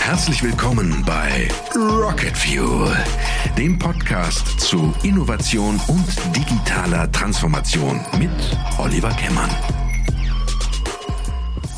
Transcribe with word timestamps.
Herzlich 0.00 0.42
willkommen 0.42 1.04
bei 1.06 1.48
Rocket 1.76 2.36
Fuel, 2.36 2.96
dem 3.56 3.78
Podcast 3.78 4.58
zu 4.60 4.92
Innovation 5.04 5.80
und 5.86 6.06
digitaler 6.34 7.10
Transformation 7.12 8.00
mit 8.18 8.30
Oliver 8.78 9.10
Kemmern. 9.10 9.50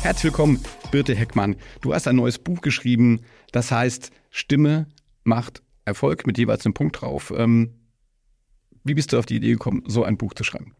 Herzlich 0.01 0.23
willkommen, 0.23 0.63
Birte 0.89 1.13
Heckmann. 1.13 1.55
Du 1.81 1.93
hast 1.93 2.07
ein 2.07 2.15
neues 2.15 2.39
Buch 2.39 2.61
geschrieben, 2.61 3.21
das 3.51 3.71
heißt 3.71 4.09
Stimme 4.31 4.87
macht 5.23 5.61
Erfolg 5.85 6.25
mit 6.25 6.39
jeweils 6.39 6.65
einem 6.65 6.73
Punkt 6.73 7.01
drauf. 7.01 7.31
Ähm, 7.35 7.75
wie 8.83 8.95
bist 8.95 9.13
du 9.13 9.19
auf 9.19 9.27
die 9.27 9.35
Idee 9.35 9.51
gekommen, 9.51 9.83
so 9.85 10.03
ein 10.03 10.17
Buch 10.17 10.33
zu 10.33 10.43
schreiben? 10.43 10.76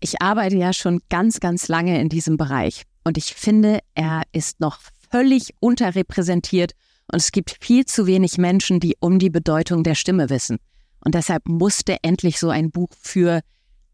Ich 0.00 0.22
arbeite 0.22 0.56
ja 0.56 0.72
schon 0.72 1.00
ganz, 1.10 1.40
ganz 1.40 1.68
lange 1.68 2.00
in 2.00 2.08
diesem 2.08 2.36
Bereich 2.36 2.84
und 3.04 3.18
ich 3.18 3.34
finde, 3.34 3.80
er 3.94 4.22
ist 4.32 4.60
noch 4.60 4.78
völlig 5.10 5.54
unterrepräsentiert 5.60 6.72
und 7.10 7.16
es 7.16 7.32
gibt 7.32 7.56
viel 7.60 7.84
zu 7.84 8.06
wenig 8.06 8.38
Menschen, 8.38 8.80
die 8.80 8.96
um 9.00 9.18
die 9.18 9.30
Bedeutung 9.30 9.82
der 9.82 9.94
Stimme 9.94 10.30
wissen. 10.30 10.58
Und 11.04 11.14
deshalb 11.14 11.48
musste 11.48 11.96
endlich 12.02 12.38
so 12.38 12.50
ein 12.50 12.70
Buch 12.70 12.90
für 13.00 13.40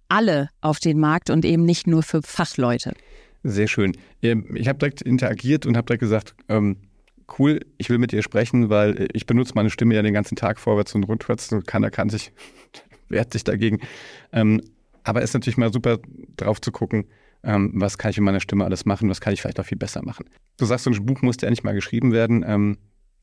alle 0.08 0.48
auf 0.60 0.78
den 0.78 0.98
Markt 0.98 1.30
und 1.30 1.44
eben 1.44 1.64
nicht 1.64 1.86
nur 1.86 2.02
für 2.02 2.22
Fachleute. 2.22 2.92
Sehr 3.42 3.68
schön. 3.68 3.96
Ähm, 4.22 4.54
ich 4.56 4.68
habe 4.68 4.78
direkt 4.78 5.02
interagiert 5.02 5.66
und 5.66 5.76
habe 5.76 5.86
direkt 5.86 6.00
gesagt, 6.00 6.34
ähm, 6.48 6.76
cool, 7.38 7.60
ich 7.78 7.88
will 7.90 7.98
mit 7.98 8.12
dir 8.12 8.22
sprechen, 8.22 8.68
weil 8.68 9.08
ich 9.12 9.26
benutze 9.26 9.52
meine 9.54 9.70
Stimme 9.70 9.94
ja 9.94 10.02
den 10.02 10.14
ganzen 10.14 10.36
Tag 10.36 10.58
vorwärts 10.58 10.94
und 10.94 11.04
rückwärts 11.04 11.52
und 11.52 11.66
keiner 11.66 11.90
kann 11.90 12.10
sich, 12.10 12.32
wehrt 13.08 13.32
sich 13.32 13.44
dagegen. 13.44 13.80
Ähm, 14.32 14.60
aber 15.04 15.22
es 15.22 15.30
ist 15.30 15.34
natürlich 15.34 15.56
mal 15.56 15.72
super 15.72 15.98
drauf 16.36 16.60
zu 16.60 16.72
gucken, 16.72 17.06
ähm, 17.44 17.72
was 17.74 17.98
kann 17.98 18.10
ich 18.10 18.16
mit 18.16 18.24
meiner 18.24 18.40
Stimme 18.40 18.64
alles 18.64 18.86
machen, 18.86 19.08
was 19.08 19.20
kann 19.20 19.32
ich 19.32 19.42
vielleicht 19.42 19.60
auch 19.60 19.66
viel 19.66 19.78
besser 19.78 20.02
machen. 20.02 20.24
Du 20.56 20.64
sagst, 20.64 20.84
so 20.84 20.90
ein 20.90 21.06
Buch 21.06 21.22
musste 21.22 21.46
ja 21.46 21.50
nicht 21.50 21.62
mal 21.62 21.74
geschrieben 21.74 22.12
werden. 22.12 22.44
Ähm, 22.46 22.78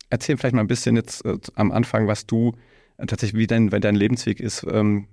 erzähl 0.09 0.38
vielleicht 0.38 0.56
mal 0.56 0.62
ein 0.62 0.68
bisschen 0.68 0.96
jetzt 0.96 1.26
äh, 1.26 1.38
am 1.56 1.72
Anfang, 1.72 2.08
was 2.08 2.28
du 2.28 2.54
äh, 2.98 3.06
tatsächlich, 3.08 3.40
wie 3.40 3.48
dein, 3.48 3.70
dein 3.70 3.96
Lebensweg 3.96 4.40
ist, 4.40 4.66
ähm, 4.70 5.08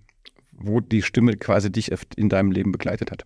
wo 0.53 0.81
die 0.81 1.03
Stimme 1.03 1.37
quasi 1.37 1.73
dich 1.73 1.91
in 2.17 2.29
deinem 2.29 2.53
Leben 2.53 2.73
begleitet 2.73 3.11
hat. 3.11 3.25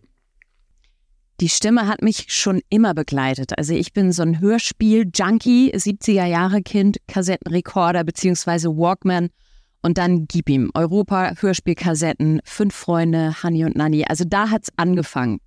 Die 1.40 1.48
Stimme 1.48 1.88
hat 1.88 2.02
mich 2.02 2.26
schon 2.28 2.60
immer 2.68 2.94
begleitet. 2.94 3.58
Also 3.58 3.74
ich 3.74 3.92
bin 3.92 4.12
so 4.12 4.22
ein 4.22 4.38
Hörspiel-Junkie, 4.38 5.72
70er 5.74 6.26
Jahre 6.26 6.62
Kind, 6.62 6.98
Kassettenrekorder 7.08 8.04
beziehungsweise 8.04 8.68
Walkman 8.68 9.30
und 9.82 9.98
dann 9.98 10.26
gib 10.26 10.48
ihm 10.48 10.70
Europa, 10.74 11.34
Hörspielkassetten, 11.38 12.40
Fünf 12.44 12.74
Freunde, 12.74 13.42
Honey 13.42 13.64
und 13.64 13.76
Nanny. 13.76 14.04
Also 14.04 14.24
da 14.24 14.50
hat's 14.50 14.70
angefangen. 14.76 15.40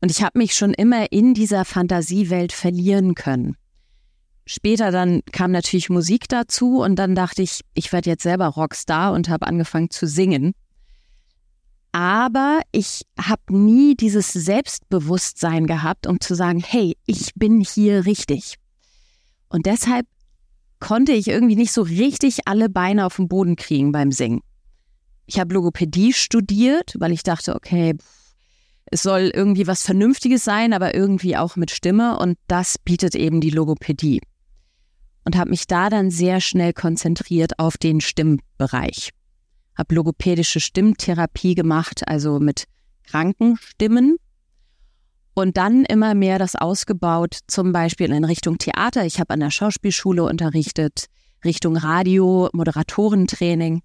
Und 0.00 0.10
ich 0.10 0.22
habe 0.22 0.38
mich 0.38 0.54
schon 0.54 0.74
immer 0.74 1.10
in 1.12 1.32
dieser 1.32 1.64
Fantasiewelt 1.64 2.52
verlieren 2.52 3.14
können. 3.14 3.56
Später 4.46 4.90
dann 4.90 5.22
kam 5.32 5.50
natürlich 5.50 5.88
Musik 5.88 6.28
dazu 6.28 6.82
und 6.82 6.96
dann 6.96 7.14
dachte 7.14 7.40
ich, 7.40 7.62
ich 7.72 7.90
werde 7.92 8.10
jetzt 8.10 8.22
selber 8.22 8.48
Rockstar 8.48 9.14
und 9.14 9.30
habe 9.30 9.46
angefangen 9.46 9.88
zu 9.88 10.06
singen. 10.06 10.52
Aber 11.92 12.60
ich 12.72 13.06
habe 13.18 13.56
nie 13.56 13.94
dieses 13.94 14.32
Selbstbewusstsein 14.32 15.66
gehabt, 15.66 16.06
um 16.06 16.20
zu 16.20 16.34
sagen, 16.34 16.60
hey, 16.60 16.98
ich 17.06 17.30
bin 17.36 17.60
hier 17.60 18.04
richtig. 18.04 18.56
Und 19.48 19.64
deshalb 19.64 20.06
konnte 20.84 21.12
ich 21.12 21.28
irgendwie 21.28 21.56
nicht 21.56 21.72
so 21.72 21.80
richtig 21.80 22.46
alle 22.46 22.68
Beine 22.68 23.06
auf 23.06 23.16
den 23.16 23.26
Boden 23.26 23.56
kriegen 23.56 23.90
beim 23.90 24.12
Singen. 24.12 24.42
Ich 25.24 25.40
habe 25.40 25.54
Logopädie 25.54 26.12
studiert, 26.12 26.94
weil 26.98 27.10
ich 27.10 27.22
dachte, 27.22 27.54
okay, 27.54 27.96
es 28.84 29.02
soll 29.02 29.32
irgendwie 29.32 29.66
was 29.66 29.82
Vernünftiges 29.82 30.44
sein, 30.44 30.74
aber 30.74 30.94
irgendwie 30.94 31.38
auch 31.38 31.56
mit 31.56 31.70
Stimme 31.70 32.18
und 32.18 32.36
das 32.48 32.76
bietet 32.76 33.14
eben 33.14 33.40
die 33.40 33.48
Logopädie. 33.48 34.20
Und 35.24 35.36
habe 35.36 35.48
mich 35.48 35.66
da 35.66 35.88
dann 35.88 36.10
sehr 36.10 36.42
schnell 36.42 36.74
konzentriert 36.74 37.58
auf 37.58 37.78
den 37.78 38.02
Stimmbereich. 38.02 39.08
Habe 39.78 39.94
logopädische 39.94 40.60
Stimmtherapie 40.60 41.54
gemacht, 41.54 42.06
also 42.06 42.40
mit 42.40 42.64
kranken 43.04 43.56
Stimmen. 43.56 44.18
Und 45.34 45.56
dann 45.56 45.84
immer 45.84 46.14
mehr 46.14 46.38
das 46.38 46.54
ausgebaut, 46.54 47.38
zum 47.48 47.72
Beispiel 47.72 48.12
in 48.12 48.24
Richtung 48.24 48.58
Theater. 48.58 49.04
Ich 49.04 49.18
habe 49.18 49.34
an 49.34 49.40
der 49.40 49.50
Schauspielschule 49.50 50.22
unterrichtet, 50.22 51.06
Richtung 51.44 51.76
Radio, 51.76 52.48
Moderatorentraining. 52.52 53.82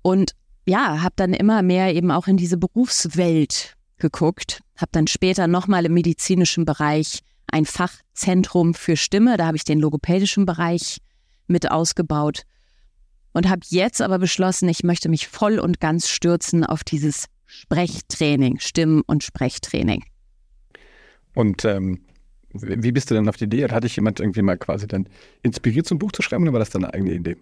Und 0.00 0.32
ja, 0.66 1.02
habe 1.02 1.14
dann 1.16 1.34
immer 1.34 1.62
mehr 1.62 1.94
eben 1.94 2.10
auch 2.10 2.26
in 2.26 2.36
diese 2.36 2.56
Berufswelt 2.56 3.74
geguckt, 3.98 4.60
habe 4.76 4.90
dann 4.92 5.06
später 5.06 5.46
nochmal 5.46 5.86
im 5.86 5.94
medizinischen 5.94 6.64
Bereich 6.64 7.20
ein 7.46 7.66
Fachzentrum 7.66 8.74
für 8.74 8.96
Stimme, 8.96 9.36
da 9.36 9.46
habe 9.46 9.56
ich 9.56 9.64
den 9.64 9.78
logopädischen 9.78 10.46
Bereich 10.46 10.98
mit 11.46 11.70
ausgebaut 11.70 12.42
und 13.32 13.48
habe 13.48 13.62
jetzt 13.68 14.00
aber 14.00 14.18
beschlossen, 14.18 14.68
ich 14.68 14.82
möchte 14.84 15.08
mich 15.08 15.28
voll 15.28 15.58
und 15.58 15.80
ganz 15.80 16.08
stürzen 16.08 16.64
auf 16.64 16.84
dieses 16.84 17.26
Sprechtraining, 17.46 18.58
Stimm- 18.58 19.02
und 19.06 19.22
Sprechtraining. 19.22 20.04
Und 21.34 21.64
ähm, 21.64 22.00
wie 22.52 22.92
bist 22.92 23.10
du 23.10 23.14
denn 23.14 23.28
auf 23.28 23.36
die 23.36 23.44
Idee? 23.44 23.68
Hatte 23.70 23.86
ich 23.86 23.96
jemand 23.96 24.20
irgendwie 24.20 24.42
mal 24.42 24.58
quasi 24.58 24.86
dann 24.86 25.08
inspiriert, 25.42 25.86
so 25.86 25.94
ein 25.94 25.98
Buch 25.98 26.12
zu 26.12 26.22
schreiben 26.22 26.44
oder 26.44 26.52
war 26.52 26.60
das 26.60 26.70
deine 26.70 26.92
eigene 26.92 27.14
Idee? 27.14 27.36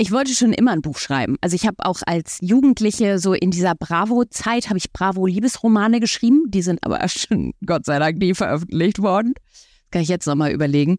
Ich 0.00 0.12
wollte 0.12 0.32
schon 0.32 0.52
immer 0.52 0.70
ein 0.70 0.80
Buch 0.80 0.96
schreiben. 0.96 1.36
Also 1.40 1.56
ich 1.56 1.66
habe 1.66 1.84
auch 1.84 2.02
als 2.06 2.38
Jugendliche 2.40 3.18
so 3.18 3.32
in 3.34 3.50
dieser 3.50 3.74
Bravo-Zeit 3.74 4.68
habe 4.68 4.78
ich 4.78 4.92
Bravo-Liebesromane 4.92 5.98
geschrieben. 5.98 6.44
Die 6.46 6.62
sind 6.62 6.78
aber 6.84 7.00
schon 7.08 7.52
Gott 7.66 7.84
sei 7.84 7.98
Dank 7.98 8.18
nie 8.18 8.34
veröffentlicht 8.34 9.00
worden. 9.00 9.34
Das 9.34 9.90
kann 9.90 10.02
ich 10.02 10.08
jetzt 10.08 10.26
nochmal 10.26 10.52
überlegen. 10.52 10.98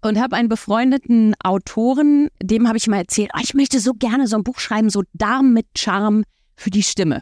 Und 0.00 0.18
habe 0.18 0.36
einen 0.36 0.48
befreundeten 0.48 1.34
Autoren, 1.44 2.28
dem 2.42 2.66
habe 2.66 2.78
ich 2.78 2.86
mal 2.86 2.98
erzählt, 2.98 3.30
oh, 3.34 3.40
ich 3.42 3.52
möchte 3.52 3.78
so 3.80 3.92
gerne 3.92 4.26
so 4.26 4.36
ein 4.36 4.44
Buch 4.44 4.58
schreiben, 4.58 4.88
so 4.88 5.02
Darm 5.12 5.52
mit 5.52 5.66
Charme 5.76 6.24
für 6.56 6.70
die 6.70 6.84
Stimme. 6.84 7.20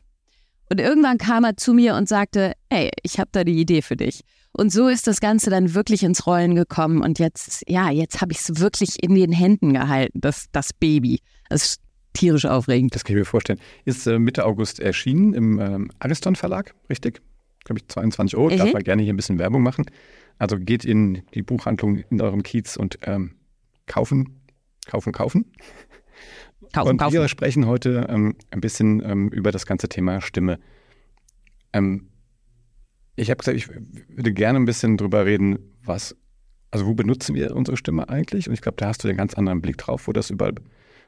Und 0.68 0.80
irgendwann 0.80 1.18
kam 1.18 1.44
er 1.44 1.56
zu 1.56 1.72
mir 1.72 1.94
und 1.94 2.08
sagte, 2.08 2.52
hey, 2.70 2.90
ich 3.02 3.18
habe 3.18 3.28
da 3.32 3.44
die 3.44 3.60
Idee 3.60 3.82
für 3.82 3.96
dich. 3.96 4.22
Und 4.52 4.72
so 4.72 4.88
ist 4.88 5.06
das 5.06 5.20
Ganze 5.20 5.50
dann 5.50 5.74
wirklich 5.74 6.02
ins 6.02 6.26
Rollen 6.26 6.54
gekommen. 6.54 7.02
Und 7.02 7.18
jetzt, 7.18 7.62
ja, 7.68 7.90
jetzt 7.90 8.20
habe 8.20 8.32
ich 8.32 8.38
es 8.38 8.58
wirklich 8.58 9.02
in 9.02 9.14
den 9.14 9.32
Händen 9.32 9.74
gehalten, 9.74 10.20
das, 10.20 10.46
das 10.50 10.72
Baby. 10.72 11.20
Das 11.48 11.64
ist 11.64 11.80
tierisch 12.14 12.46
aufregend. 12.46 12.94
Das 12.94 13.04
kann 13.04 13.14
ich 13.14 13.20
mir 13.20 13.26
vorstellen. 13.26 13.60
Ist 13.84 14.06
äh, 14.06 14.18
Mitte 14.18 14.46
August 14.46 14.80
erschienen 14.80 15.34
im 15.34 15.60
ähm, 15.60 15.90
Ariston 15.98 16.36
Verlag, 16.36 16.74
richtig? 16.88 17.20
Glaube 17.64 17.80
ich, 17.80 17.88
22 17.88 18.36
Euro. 18.36 18.50
Mhm. 18.50 18.56
Darf 18.56 18.72
man 18.72 18.82
gerne 18.82 19.02
hier 19.02 19.12
ein 19.12 19.16
bisschen 19.16 19.38
Werbung 19.38 19.62
machen. 19.62 19.84
Also 20.38 20.58
geht 20.58 20.84
in 20.84 21.22
die 21.34 21.42
Buchhandlung 21.42 21.98
in 22.10 22.20
eurem 22.20 22.42
Kiez 22.42 22.76
und 22.76 22.98
ähm, 23.02 23.36
kaufen, 23.86 24.40
kaufen, 24.86 25.12
kaufen. 25.12 25.52
Kaufen, 26.76 26.90
und 26.90 26.96
kaufen. 26.98 27.14
wir 27.14 27.28
sprechen 27.28 27.66
heute 27.66 28.06
ähm, 28.10 28.36
ein 28.50 28.60
bisschen 28.60 29.02
ähm, 29.02 29.28
über 29.30 29.50
das 29.50 29.64
ganze 29.64 29.88
Thema 29.88 30.20
Stimme. 30.20 30.58
Ähm, 31.72 32.08
ich 33.16 33.30
habe 33.30 33.38
gesagt, 33.38 33.56
ich 33.56 33.68
würde 33.68 34.32
gerne 34.34 34.58
ein 34.58 34.66
bisschen 34.66 34.98
drüber 34.98 35.24
reden, 35.24 35.58
was, 35.82 36.14
also 36.70 36.86
wo 36.86 36.92
benutzen 36.92 37.34
wir 37.34 37.56
unsere 37.56 37.78
Stimme 37.78 38.10
eigentlich? 38.10 38.46
Und 38.46 38.52
ich 38.52 38.60
glaube, 38.60 38.76
da 38.76 38.88
hast 38.88 39.02
du 39.02 39.08
einen 39.08 39.16
ganz 39.16 39.32
anderen 39.32 39.62
Blick 39.62 39.78
drauf, 39.78 40.06
wo 40.06 40.12
das 40.12 40.28
überall 40.28 40.52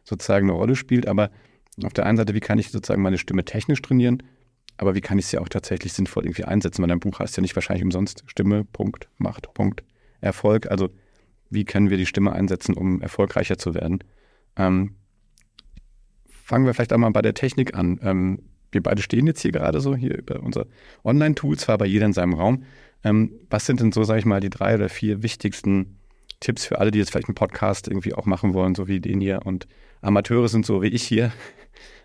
sozusagen 0.04 0.48
eine 0.48 0.56
Rolle 0.56 0.74
spielt. 0.74 1.06
Aber 1.06 1.30
auf 1.84 1.92
der 1.92 2.06
einen 2.06 2.16
Seite, 2.16 2.32
wie 2.32 2.40
kann 2.40 2.58
ich 2.58 2.70
sozusagen 2.70 3.02
meine 3.02 3.18
Stimme 3.18 3.44
technisch 3.44 3.82
trainieren? 3.82 4.22
Aber 4.78 4.94
wie 4.94 5.02
kann 5.02 5.18
ich 5.18 5.26
sie 5.26 5.36
auch 5.36 5.50
tatsächlich 5.50 5.92
sinnvoll 5.92 6.24
irgendwie 6.24 6.44
einsetzen? 6.44 6.80
Weil 6.80 6.88
dein 6.88 7.00
Buch 7.00 7.18
heißt 7.18 7.36
ja 7.36 7.42
nicht 7.42 7.56
wahrscheinlich 7.56 7.84
umsonst 7.84 8.24
Stimme, 8.26 8.64
Punkt, 8.64 9.10
Macht, 9.18 9.52
Punkt, 9.52 9.82
Erfolg. 10.22 10.70
Also 10.70 10.88
wie 11.50 11.66
können 11.66 11.90
wir 11.90 11.98
die 11.98 12.06
Stimme 12.06 12.32
einsetzen, 12.32 12.74
um 12.74 13.02
erfolgreicher 13.02 13.58
zu 13.58 13.74
werden? 13.74 14.02
Ähm, 14.56 14.94
fangen 16.48 16.64
wir 16.64 16.72
vielleicht 16.72 16.94
einmal 16.94 17.10
bei 17.10 17.22
der 17.22 17.34
Technik 17.34 17.74
an. 17.74 18.00
Ähm, 18.02 18.38
wir 18.72 18.82
beide 18.82 19.02
stehen 19.02 19.26
jetzt 19.26 19.42
hier 19.42 19.52
gerade 19.52 19.80
so, 19.80 19.94
hier 19.94 20.16
über 20.16 20.40
unser 20.40 20.66
Online-Tool, 21.04 21.58
zwar 21.58 21.76
bei 21.76 21.86
jeder 21.86 22.06
in 22.06 22.14
seinem 22.14 22.32
Raum. 22.34 22.64
Ähm, 23.04 23.32
was 23.50 23.66
sind 23.66 23.80
denn 23.80 23.92
so, 23.92 24.02
sage 24.02 24.20
ich 24.20 24.24
mal, 24.24 24.40
die 24.40 24.50
drei 24.50 24.74
oder 24.74 24.88
vier 24.88 25.22
wichtigsten 25.22 25.98
Tipps 26.40 26.64
für 26.64 26.78
alle, 26.78 26.90
die 26.90 26.98
jetzt 26.98 27.10
vielleicht 27.10 27.28
einen 27.28 27.34
Podcast 27.34 27.86
irgendwie 27.86 28.14
auch 28.14 28.24
machen 28.24 28.54
wollen, 28.54 28.74
so 28.74 28.88
wie 28.88 28.98
den 28.98 29.20
hier 29.20 29.44
und 29.44 29.68
Amateure 30.00 30.48
sind 30.48 30.64
so 30.64 30.82
wie 30.82 30.88
ich 30.88 31.02
hier? 31.04 31.32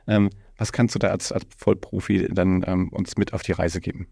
Ähm, 0.06 0.32
was 0.58 0.74
kannst 0.74 0.96
du 0.96 1.00
da 1.00 1.08
als, 1.08 1.32
als 1.32 1.46
Vollprofi 1.58 2.28
dann 2.30 2.62
ähm, 2.68 2.90
uns 2.90 3.16
mit 3.16 3.32
auf 3.32 3.42
die 3.42 3.54
Reise 3.54 3.80
geben? 3.80 4.08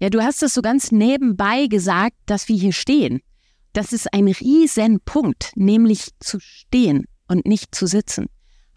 Ja, 0.00 0.10
du 0.10 0.20
hast 0.20 0.42
es 0.42 0.54
so 0.54 0.60
ganz 0.60 0.90
nebenbei 0.90 1.68
gesagt, 1.68 2.16
dass 2.26 2.48
wir 2.48 2.56
hier 2.56 2.72
stehen. 2.72 3.20
Das 3.74 3.92
ist 3.92 4.12
ein 4.12 4.26
Riesenpunkt, 4.26 5.52
nämlich 5.54 6.08
zu 6.18 6.40
stehen 6.40 7.04
und 7.28 7.46
nicht 7.46 7.76
zu 7.76 7.86
sitzen. 7.86 8.26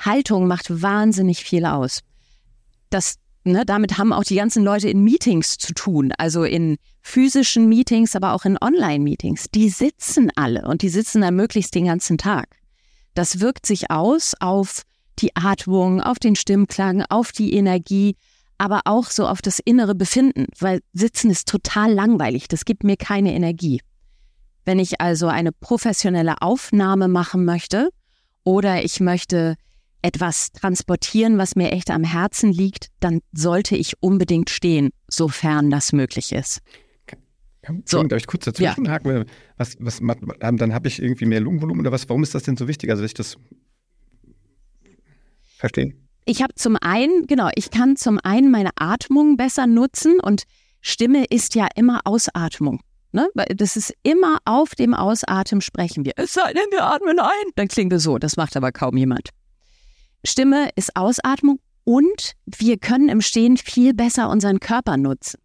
Haltung 0.06 0.48
macht 0.48 0.82
wahnsinnig 0.82 1.44
viel 1.44 1.66
aus. 1.66 2.02
Das, 2.90 3.16
ne, 3.44 3.66
damit 3.66 3.98
haben 3.98 4.14
auch 4.14 4.24
die 4.24 4.36
ganzen 4.36 4.64
Leute 4.64 4.90
in 4.90 5.04
Meetings 5.04 5.58
zu 5.58 5.74
tun, 5.74 6.12
also 6.18 6.44
in 6.44 6.78
physischen 7.02 7.68
Meetings, 7.70 8.16
aber 8.16 8.34
auch 8.34 8.46
in 8.46 8.58
Online-Meetings. 8.62 9.50
Die 9.54 9.70
sitzen 9.70 10.32
alle 10.36 10.68
und 10.68 10.82
die 10.82 10.90
sitzen 10.90 11.22
dann 11.22 11.36
möglichst 11.36 11.76
den 11.76 11.86
ganzen 11.86 12.18
Tag. 12.18 12.48
Das 13.14 13.40
wirkt 13.40 13.66
sich 13.66 13.92
aus 13.92 14.34
auf 14.40 14.84
die 15.20 15.36
Atmung, 15.36 16.02
auf 16.02 16.20
den 16.20 16.36
Stimmklang, 16.36 17.04
auf 17.10 17.32
die 17.32 17.54
Energie, 17.54 18.16
aber 18.58 18.82
auch 18.86 19.10
so 19.10 19.28
auf 19.28 19.42
das 19.42 19.60
innere 19.60 19.96
Befinden, 19.96 20.46
weil 20.60 20.82
Sitzen 20.94 21.32
ist 21.32 21.48
total 21.48 21.92
langweilig, 21.94 22.48
das 22.48 22.66
gibt 22.66 22.84
mir 22.84 22.96
keine 22.96 23.34
Energie. 23.34 23.82
Wenn 24.66 24.80
ich 24.80 25.02
also 25.02 25.28
eine 25.28 25.52
professionelle 25.52 26.42
Aufnahme 26.42 27.08
machen 27.08 27.44
möchte 27.44 27.90
oder 28.44 28.84
ich 28.86 29.00
möchte 29.00 29.56
etwas 30.02 30.52
transportieren, 30.52 31.38
was 31.38 31.56
mir 31.56 31.72
echt 31.72 31.90
am 31.92 32.04
Herzen 32.04 32.52
liegt, 32.52 32.88
dann 33.00 33.22
sollte 33.32 33.76
ich 33.76 34.02
unbedingt 34.02 34.50
stehen, 34.50 34.90
sofern 35.08 35.70
das 35.70 35.94
möglich 35.94 36.32
ist. 36.32 36.60
So. 37.86 38.02
Darf 38.04 38.20
ich 38.20 38.28
kurz 38.28 38.46
dazwischen 38.46 38.86
ja. 38.86 38.92
haken? 38.92 39.26
Was, 39.58 39.78
was, 39.80 40.02
dann 40.40 40.74
habe 40.74 40.88
ich 40.88 41.02
irgendwie 41.02 41.26
mehr 41.26 41.40
Lungenvolumen 41.40 41.82
oder 41.82 41.92
was? 41.92 42.10
Warum 42.10 42.24
ist 42.24 42.34
das 42.34 42.44
denn 42.44 42.58
so 42.58 42.68
wichtig? 42.68 42.90
Also, 42.90 43.04
dass 43.04 43.12
ich 43.12 43.14
das 43.14 43.38
verstehen? 45.58 46.08
Ich 46.26 46.42
habe 46.42 46.56
zum 46.56 46.76
einen, 46.76 47.28
genau, 47.28 47.50
ich 47.56 47.70
kann 47.70 47.98
zum 47.98 48.20
einen 48.20 48.50
meine 48.50 48.72
Atmung 48.78 49.38
besser 49.38 49.68
nutzen 49.68 50.20
und 50.20 50.44
Stimme 50.82 51.26
ist 51.26 51.54
ja 51.54 51.68
immer 51.76 52.02
Ausatmung. 52.06 52.82
Ne? 53.12 53.30
Das 53.56 53.76
ist 53.76 53.94
immer 54.04 54.40
auf 54.46 54.74
dem 54.74 54.94
Ausatmen 54.94 55.62
sprechen 55.62 56.06
wir. 56.06 56.14
Es 56.16 56.34
sei 56.34 56.54
denn, 56.54 56.66
wir 56.72 56.84
atmen 56.86 57.20
ein. 57.20 57.52
Dann 57.56 57.68
klingt 57.68 57.94
es 57.94 58.04
so. 58.04 58.18
Das 58.18 58.38
macht 58.38 58.56
aber 58.56 58.72
kaum 58.72 58.98
jemand. 58.98 59.30
Stimme 60.24 60.70
ist 60.76 60.96
Ausatmung 60.96 61.60
und 61.84 62.34
wir 62.46 62.78
können 62.78 63.10
im 63.10 63.22
Stehen 63.22 63.58
viel 63.58 63.94
besser 63.94 64.30
unseren 64.30 64.60
Körper 64.60 64.98
nutzen. 64.98 65.40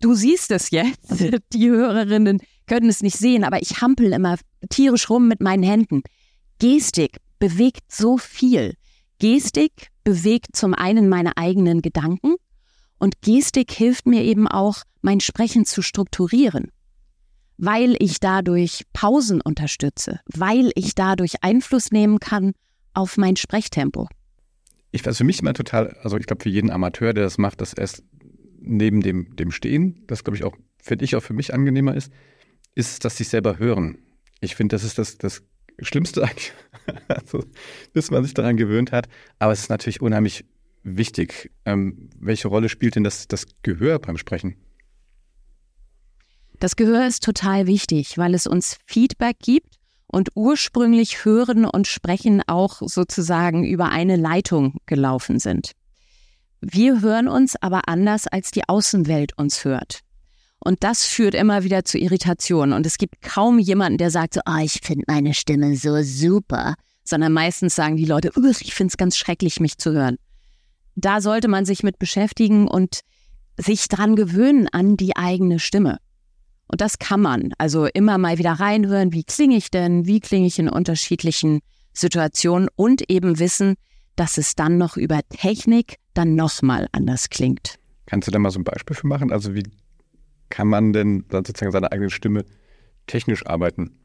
Du 0.00 0.14
siehst 0.14 0.50
es 0.50 0.70
jetzt. 0.70 1.10
Die 1.52 1.68
Hörerinnen 1.68 2.42
können 2.66 2.88
es 2.88 3.02
nicht 3.02 3.16
sehen, 3.16 3.44
aber 3.44 3.62
ich 3.62 3.80
hampel 3.80 4.12
immer 4.12 4.36
tierisch 4.68 5.08
rum 5.08 5.28
mit 5.28 5.40
meinen 5.40 5.62
Händen. 5.62 6.02
Gestik 6.58 7.18
bewegt 7.38 7.92
so 7.92 8.18
viel. 8.18 8.74
Gestik 9.18 9.88
bewegt 10.04 10.54
zum 10.54 10.74
einen 10.74 11.08
meine 11.08 11.36
eigenen 11.36 11.80
Gedanken 11.80 12.34
und 12.98 13.20
Gestik 13.22 13.72
hilft 13.72 14.06
mir 14.06 14.22
eben 14.22 14.48
auch, 14.48 14.82
mein 15.00 15.20
Sprechen 15.20 15.64
zu 15.64 15.82
strukturieren, 15.82 16.72
weil 17.56 17.96
ich 18.00 18.18
dadurch 18.18 18.82
Pausen 18.92 19.40
unterstütze, 19.40 20.20
weil 20.26 20.72
ich 20.74 20.94
dadurch 20.94 21.42
Einfluss 21.42 21.90
nehmen 21.92 22.18
kann 22.18 22.52
auf 22.96 23.16
mein 23.16 23.36
Sprechtempo. 23.36 24.08
Ich 24.90 25.04
weiß 25.04 25.18
für 25.18 25.24
mich 25.24 25.40
immer 25.40 25.52
total, 25.52 25.90
also 26.02 26.16
ich 26.16 26.26
glaube 26.26 26.42
für 26.42 26.48
jeden 26.48 26.70
Amateur, 26.70 27.12
der 27.12 27.24
das 27.24 27.38
macht, 27.38 27.60
dass 27.60 27.74
erst 27.74 28.02
neben 28.58 29.02
dem, 29.02 29.36
dem 29.36 29.50
Stehen, 29.50 30.04
das 30.06 30.24
glaube 30.24 30.36
ich 30.36 30.44
auch, 30.44 30.56
finde 30.78 31.04
ich 31.04 31.14
auch 31.14 31.22
für 31.22 31.34
mich 31.34 31.52
angenehmer 31.52 31.94
ist, 31.94 32.10
ist, 32.74 33.04
dass 33.04 33.16
sie 33.16 33.24
selber 33.24 33.58
hören. 33.58 33.98
Ich 34.40 34.56
finde, 34.56 34.74
das 34.74 34.84
ist 34.84 34.98
das, 34.98 35.18
das 35.18 35.42
Schlimmste 35.80 36.22
eigentlich, 36.26 36.52
also, 37.08 37.44
bis 37.92 38.10
man 38.10 38.24
sich 38.24 38.32
daran 38.32 38.56
gewöhnt 38.56 38.92
hat. 38.92 39.08
Aber 39.38 39.52
es 39.52 39.60
ist 39.60 39.68
natürlich 39.68 40.00
unheimlich 40.00 40.46
wichtig. 40.82 41.50
Ähm, 41.66 42.08
welche 42.18 42.48
Rolle 42.48 42.70
spielt 42.70 42.96
denn 42.96 43.04
das, 43.04 43.28
das 43.28 43.46
Gehör 43.62 43.98
beim 43.98 44.16
Sprechen? 44.16 44.56
Das 46.58 46.76
Gehör 46.76 47.06
ist 47.06 47.22
total 47.22 47.66
wichtig, 47.66 48.16
weil 48.16 48.34
es 48.34 48.46
uns 48.46 48.78
Feedback 48.86 49.36
gibt 49.40 49.75
und 50.06 50.30
ursprünglich 50.34 51.24
Hören 51.24 51.64
und 51.64 51.86
Sprechen 51.86 52.42
auch 52.46 52.80
sozusagen 52.84 53.64
über 53.64 53.90
eine 53.90 54.16
Leitung 54.16 54.78
gelaufen 54.86 55.38
sind. 55.38 55.72
Wir 56.60 57.00
hören 57.00 57.28
uns 57.28 57.54
aber 57.60 57.88
anders, 57.88 58.26
als 58.26 58.50
die 58.50 58.68
Außenwelt 58.68 59.36
uns 59.38 59.64
hört. 59.64 60.00
Und 60.58 60.82
das 60.82 61.04
führt 61.04 61.34
immer 61.34 61.62
wieder 61.62 61.84
zu 61.84 61.98
Irritationen. 61.98 62.74
Und 62.74 62.86
es 62.86 62.98
gibt 62.98 63.22
kaum 63.22 63.58
jemanden, 63.58 63.98
der 63.98 64.10
sagt 64.10 64.34
so, 64.34 64.40
oh, 64.46 64.58
ich 64.62 64.80
finde 64.82 65.04
meine 65.06 65.34
Stimme 65.34 65.76
so 65.76 66.02
super. 66.02 66.74
Sondern 67.04 67.32
meistens 67.32 67.76
sagen 67.76 67.96
die 67.96 68.04
Leute, 68.04 68.32
ich 68.60 68.74
finde 68.74 68.90
es 68.90 68.96
ganz 68.96 69.16
schrecklich, 69.16 69.60
mich 69.60 69.78
zu 69.78 69.92
hören. 69.92 70.16
Da 70.96 71.20
sollte 71.20 71.46
man 71.46 71.64
sich 71.64 71.84
mit 71.84 72.00
beschäftigen 72.00 72.66
und 72.66 73.00
sich 73.58 73.86
dran 73.86 74.16
gewöhnen 74.16 74.66
an 74.72 74.96
die 74.96 75.14
eigene 75.14 75.60
Stimme. 75.60 75.98
Und 76.68 76.80
das 76.80 76.98
kann 76.98 77.20
man. 77.20 77.52
Also 77.58 77.86
immer 77.86 78.18
mal 78.18 78.38
wieder 78.38 78.52
reinhören, 78.52 79.12
wie 79.12 79.24
klinge 79.24 79.56
ich 79.56 79.70
denn, 79.70 80.06
wie 80.06 80.20
klinge 80.20 80.46
ich 80.46 80.58
in 80.58 80.68
unterschiedlichen 80.68 81.60
Situationen 81.92 82.68
und 82.76 83.08
eben 83.10 83.38
wissen, 83.38 83.76
dass 84.16 84.38
es 84.38 84.54
dann 84.54 84.78
noch 84.78 84.96
über 84.96 85.20
Technik 85.28 85.96
dann 86.14 86.34
nochmal 86.34 86.88
anders 86.92 87.28
klingt. 87.30 87.78
Kannst 88.06 88.28
du 88.28 88.32
da 88.32 88.38
mal 88.38 88.50
so 88.50 88.58
ein 88.58 88.64
Beispiel 88.64 88.96
für 88.96 89.06
machen? 89.06 89.32
Also 89.32 89.54
wie 89.54 89.64
kann 90.48 90.68
man 90.68 90.92
denn 90.92 91.24
dann 91.28 91.44
sozusagen 91.44 91.72
seine 91.72 91.92
eigene 91.92 92.10
Stimme 92.10 92.44
technisch 93.06 93.46
arbeiten? 93.46 93.98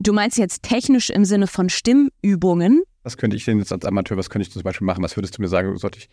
Du 0.00 0.12
meinst 0.12 0.38
jetzt 0.38 0.62
technisch 0.62 1.10
im 1.10 1.24
Sinne 1.24 1.46
von 1.46 1.68
Stimmübungen? 1.68 2.82
Was 3.02 3.16
könnte 3.16 3.36
ich 3.36 3.44
denn 3.44 3.58
jetzt 3.58 3.72
als 3.72 3.84
Amateur, 3.84 4.16
was 4.16 4.30
könnte 4.30 4.46
ich 4.46 4.52
zum 4.52 4.62
Beispiel 4.62 4.86
machen? 4.86 5.02
Was 5.02 5.16
würdest 5.16 5.38
du 5.38 5.42
mir 5.42 5.48
sagen, 5.48 5.76
sollte 5.76 5.98
ich 5.98 6.08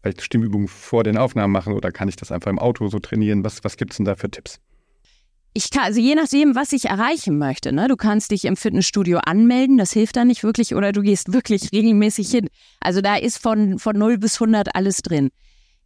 vielleicht 0.00 0.22
Stimmübungen 0.22 0.68
vor 0.68 1.04
den 1.04 1.16
Aufnahmen 1.16 1.52
machen 1.52 1.72
oder 1.74 1.92
kann 1.92 2.08
ich 2.08 2.16
das 2.16 2.32
einfach 2.32 2.50
im 2.50 2.58
Auto 2.58 2.88
so 2.88 2.98
trainieren? 2.98 3.44
Was, 3.44 3.62
was 3.62 3.76
gibt 3.76 3.92
es 3.92 3.98
denn 3.98 4.06
da 4.06 4.16
für 4.16 4.30
Tipps? 4.30 4.60
Ich 5.52 5.70
kann, 5.70 5.84
also 5.84 6.00
je 6.00 6.14
nachdem, 6.14 6.54
was 6.54 6.72
ich 6.72 6.84
erreichen 6.84 7.36
möchte. 7.36 7.72
Ne? 7.72 7.88
Du 7.88 7.96
kannst 7.96 8.30
dich 8.30 8.44
im 8.44 8.56
Fitnessstudio 8.56 9.18
anmelden, 9.18 9.78
das 9.78 9.92
hilft 9.92 10.16
da 10.16 10.24
nicht 10.24 10.44
wirklich, 10.44 10.74
oder 10.74 10.92
du 10.92 11.02
gehst 11.02 11.32
wirklich 11.32 11.72
regelmäßig 11.72 12.30
hin. 12.30 12.48
Also 12.78 13.00
da 13.00 13.16
ist 13.16 13.38
von, 13.38 13.78
von 13.78 13.98
0 13.98 14.18
bis 14.18 14.40
100 14.40 14.76
alles 14.76 14.98
drin. 14.98 15.30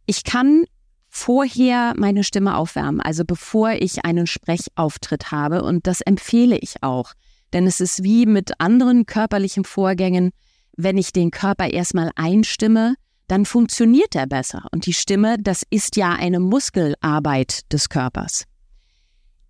Ich 0.05 0.23
kann 0.23 0.65
vorher 1.09 1.93
meine 1.97 2.23
Stimme 2.23 2.57
aufwärmen, 2.57 3.01
also 3.01 3.23
bevor 3.25 3.71
ich 3.71 4.05
einen 4.05 4.27
Sprechauftritt 4.27 5.31
habe. 5.31 5.63
Und 5.63 5.87
das 5.87 6.01
empfehle 6.01 6.57
ich 6.57 6.83
auch. 6.83 7.13
Denn 7.53 7.65
es 7.65 7.79
ist 7.79 8.03
wie 8.03 8.25
mit 8.25 8.59
anderen 8.59 9.05
körperlichen 9.05 9.63
Vorgängen, 9.63 10.31
wenn 10.77 10.97
ich 10.97 11.13
den 11.13 11.31
Körper 11.31 11.69
erstmal 11.71 12.11
einstimme, 12.15 12.95
dann 13.27 13.45
funktioniert 13.45 14.13
er 14.13 14.27
besser. 14.27 14.67
Und 14.71 14.85
die 14.85 14.93
Stimme, 14.93 15.37
das 15.39 15.63
ist 15.69 15.95
ja 15.95 16.11
eine 16.11 16.39
Muskelarbeit 16.39 17.71
des 17.71 17.89
Körpers. 17.89 18.43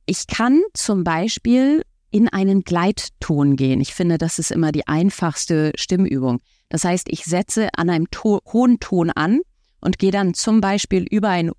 Ich 0.05 0.27
kann 0.27 0.61
zum 0.73 1.03
Beispiel 1.03 1.83
in 2.11 2.29
einen 2.29 2.61
Gleitton 2.61 3.55
gehen. 3.55 3.81
Ich 3.81 3.93
finde, 3.93 4.17
das 4.17 4.39
ist 4.39 4.51
immer 4.51 4.71
die 4.71 4.87
einfachste 4.87 5.71
Stimmübung. 5.75 6.41
Das 6.69 6.83
heißt, 6.83 7.07
ich 7.09 7.25
setze 7.25 7.69
an 7.75 7.89
einem 7.89 8.09
to 8.11 8.39
hohen 8.53 8.79
Ton 8.79 9.09
an 9.09 9.41
und 9.81 9.99
gehe 9.99 10.11
dann 10.11 10.33
zum 10.33 10.61
Beispiel 10.61 11.03
über 11.09 11.29
ein 11.29 11.49
U 11.49 11.53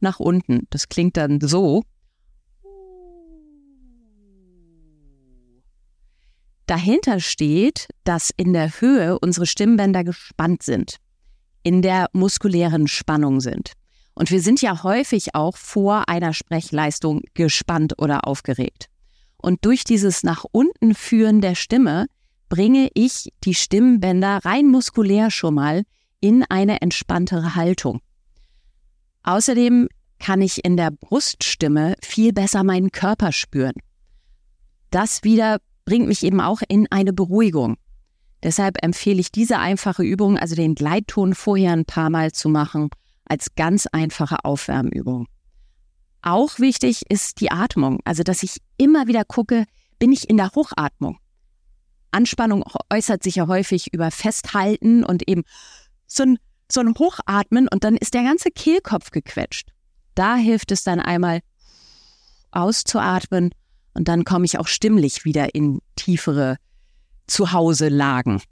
nach 0.00 0.20
unten. 0.20 0.66
Das 0.70 0.88
klingt 0.88 1.16
dann 1.16 1.40
so. 1.40 1.82
Dahinter 6.66 7.18
steht, 7.18 7.88
dass 8.04 8.30
in 8.36 8.52
der 8.52 8.80
Höhe 8.80 9.18
unsere 9.18 9.46
Stimmbänder 9.46 10.04
gespannt 10.04 10.62
sind, 10.62 10.96
in 11.64 11.82
der 11.82 12.08
muskulären 12.12 12.86
Spannung 12.86 13.40
sind. 13.40 13.72
Und 14.20 14.30
wir 14.30 14.42
sind 14.42 14.60
ja 14.60 14.82
häufig 14.82 15.34
auch 15.34 15.56
vor 15.56 16.10
einer 16.10 16.34
Sprechleistung 16.34 17.22
gespannt 17.32 17.94
oder 17.96 18.26
aufgeregt. 18.26 18.90
Und 19.38 19.64
durch 19.64 19.82
dieses 19.82 20.24
nach 20.24 20.44
unten 20.52 20.94
führen 20.94 21.40
der 21.40 21.54
Stimme 21.54 22.04
bringe 22.50 22.90
ich 22.92 23.32
die 23.44 23.54
Stimmbänder 23.54 24.40
rein 24.44 24.66
muskulär 24.66 25.30
schon 25.30 25.54
mal 25.54 25.84
in 26.20 26.44
eine 26.50 26.82
entspanntere 26.82 27.54
Haltung. 27.54 28.02
Außerdem 29.22 29.88
kann 30.18 30.42
ich 30.42 30.66
in 30.66 30.76
der 30.76 30.90
Bruststimme 30.90 31.94
viel 32.02 32.34
besser 32.34 32.62
meinen 32.62 32.92
Körper 32.92 33.32
spüren. 33.32 33.76
Das 34.90 35.24
wieder 35.24 35.62
bringt 35.86 36.08
mich 36.08 36.24
eben 36.24 36.42
auch 36.42 36.60
in 36.68 36.86
eine 36.90 37.14
Beruhigung. 37.14 37.78
Deshalb 38.42 38.84
empfehle 38.84 39.20
ich 39.20 39.32
diese 39.32 39.60
einfache 39.60 40.02
Übung, 40.02 40.36
also 40.36 40.54
den 40.54 40.74
Gleitton 40.74 41.34
vorher 41.34 41.72
ein 41.72 41.86
paar 41.86 42.10
Mal 42.10 42.32
zu 42.32 42.50
machen, 42.50 42.90
als 43.30 43.54
ganz 43.54 43.86
einfache 43.86 44.44
Aufwärmübung. 44.44 45.26
Auch 46.22 46.58
wichtig 46.58 47.02
ist 47.08 47.40
die 47.40 47.50
Atmung, 47.50 48.00
also 48.04 48.22
dass 48.22 48.42
ich 48.42 48.58
immer 48.76 49.06
wieder 49.06 49.24
gucke, 49.24 49.64
bin 49.98 50.12
ich 50.12 50.28
in 50.28 50.36
der 50.36 50.50
Hochatmung. 50.54 51.18
Anspannung 52.10 52.64
äußert 52.92 53.22
sich 53.22 53.36
ja 53.36 53.46
häufig 53.46 53.92
über 53.92 54.10
Festhalten 54.10 55.04
und 55.04 55.28
eben 55.28 55.44
so 56.06 56.24
ein, 56.24 56.38
so 56.70 56.80
ein 56.80 56.94
Hochatmen 56.98 57.68
und 57.68 57.84
dann 57.84 57.96
ist 57.96 58.14
der 58.14 58.24
ganze 58.24 58.50
Kehlkopf 58.50 59.12
gequetscht. 59.12 59.70
Da 60.14 60.34
hilft 60.34 60.72
es 60.72 60.82
dann 60.82 60.98
einmal 60.98 61.40
auszuatmen 62.50 63.54
und 63.94 64.08
dann 64.08 64.24
komme 64.24 64.44
ich 64.44 64.58
auch 64.58 64.66
stimmlich 64.66 65.24
wieder 65.24 65.54
in 65.54 65.80
tiefere 65.94 66.56
Zuhause-Lagen. 67.28 68.42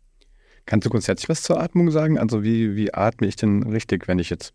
Kannst 0.67 0.87
du 0.87 0.91
grundsätzlich 0.91 1.29
was 1.29 1.43
zur 1.43 1.61
Atmung 1.61 1.91
sagen? 1.91 2.19
Also 2.19 2.45
wie, 2.45 2.77
wie 2.77 2.95
atme 2.95 3.27
ich 3.27 3.37
denn 3.37 3.65
richtig, 3.65 4.07
wenn 4.07 4.19
ich 4.19 4.31
jetzt 4.31 4.53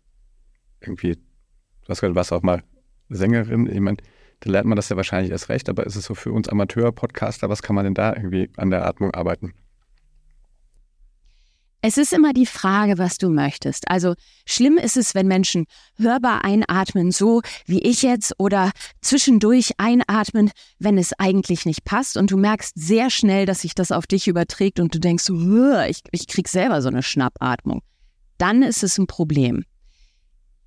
irgendwie, 0.86 1.16
du 1.16 1.88
hast 1.88 2.00
gerade 2.00 2.14
was 2.14 2.32
auch 2.32 2.42
mal 2.42 2.62
Sängerin, 3.08 3.66
ich 3.66 3.80
meine, 3.80 3.98
da 4.40 4.50
lernt 4.50 4.66
man 4.66 4.76
das 4.76 4.88
ja 4.88 4.96
wahrscheinlich 4.96 5.30
erst 5.30 5.48
recht, 5.48 5.68
aber 5.68 5.86
ist 5.86 5.96
es 5.96 6.04
so 6.04 6.14
für 6.14 6.32
uns 6.32 6.48
Amateur-Podcaster, 6.48 7.48
was 7.48 7.62
kann 7.62 7.76
man 7.76 7.84
denn 7.84 7.94
da 7.94 8.14
irgendwie 8.14 8.50
an 8.56 8.70
der 8.70 8.86
Atmung 8.86 9.12
arbeiten? 9.12 9.54
Es 11.86 11.98
ist 11.98 12.14
immer 12.14 12.32
die 12.32 12.46
Frage, 12.46 12.96
was 12.96 13.18
du 13.18 13.28
möchtest. 13.28 13.90
Also 13.90 14.14
schlimm 14.46 14.78
ist 14.78 14.96
es, 14.96 15.14
wenn 15.14 15.28
Menschen 15.28 15.66
hörbar 15.98 16.42
einatmen, 16.42 17.10
so 17.10 17.42
wie 17.66 17.82
ich 17.82 18.00
jetzt, 18.00 18.32
oder 18.38 18.70
zwischendurch 19.02 19.72
einatmen, 19.76 20.50
wenn 20.78 20.96
es 20.96 21.12
eigentlich 21.18 21.66
nicht 21.66 21.84
passt. 21.84 22.16
Und 22.16 22.30
du 22.30 22.38
merkst 22.38 22.72
sehr 22.74 23.10
schnell, 23.10 23.44
dass 23.44 23.60
sich 23.60 23.74
das 23.74 23.92
auf 23.92 24.06
dich 24.06 24.28
überträgt 24.28 24.80
und 24.80 24.94
du 24.94 24.98
denkst, 24.98 25.28
ich, 25.90 26.00
ich 26.10 26.26
krieg 26.26 26.48
selber 26.48 26.80
so 26.80 26.88
eine 26.88 27.02
Schnappatmung. 27.02 27.82
Dann 28.38 28.62
ist 28.62 28.82
es 28.82 28.96
ein 28.96 29.06
Problem. 29.06 29.66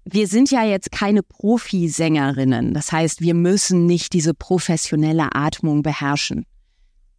Wir 0.10 0.28
sind 0.28 0.52
ja 0.52 0.64
jetzt 0.64 0.92
keine 0.92 1.22
Profisängerinnen. 1.22 2.74
Das 2.74 2.92
heißt, 2.94 3.20
wir 3.20 3.34
müssen 3.34 3.86
nicht 3.86 4.14
diese 4.14 4.34
professionelle 4.34 5.36
Atmung 5.36 5.84
beherrschen. 5.84 6.46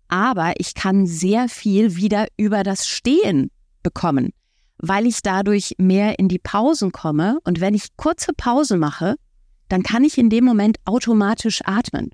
Aber 0.09 0.55
ich 0.57 0.73
kann 0.73 1.07
sehr 1.07 1.51
viel 1.51 1.97
wieder 1.97 2.29
über 2.39 2.63
das 2.63 2.87
Stehen 2.87 3.51
bekommen, 3.83 4.31
weil 4.79 5.07
ich 5.07 5.21
dadurch 5.21 5.75
mehr 5.77 6.19
in 6.19 6.29
die 6.29 6.39
Pausen 6.39 6.91
komme. 6.91 7.39
Und 7.45 7.61
wenn 7.61 7.75
ich 7.75 7.95
kurze 7.97 8.33
Pause 8.33 8.79
mache, 8.79 9.17
dann 9.69 9.83
kann 9.83 10.03
ich 10.03 10.17
in 10.17 10.31
dem 10.31 10.47
Moment 10.47 10.79
automatisch 10.87 11.61
atmen. 11.67 12.11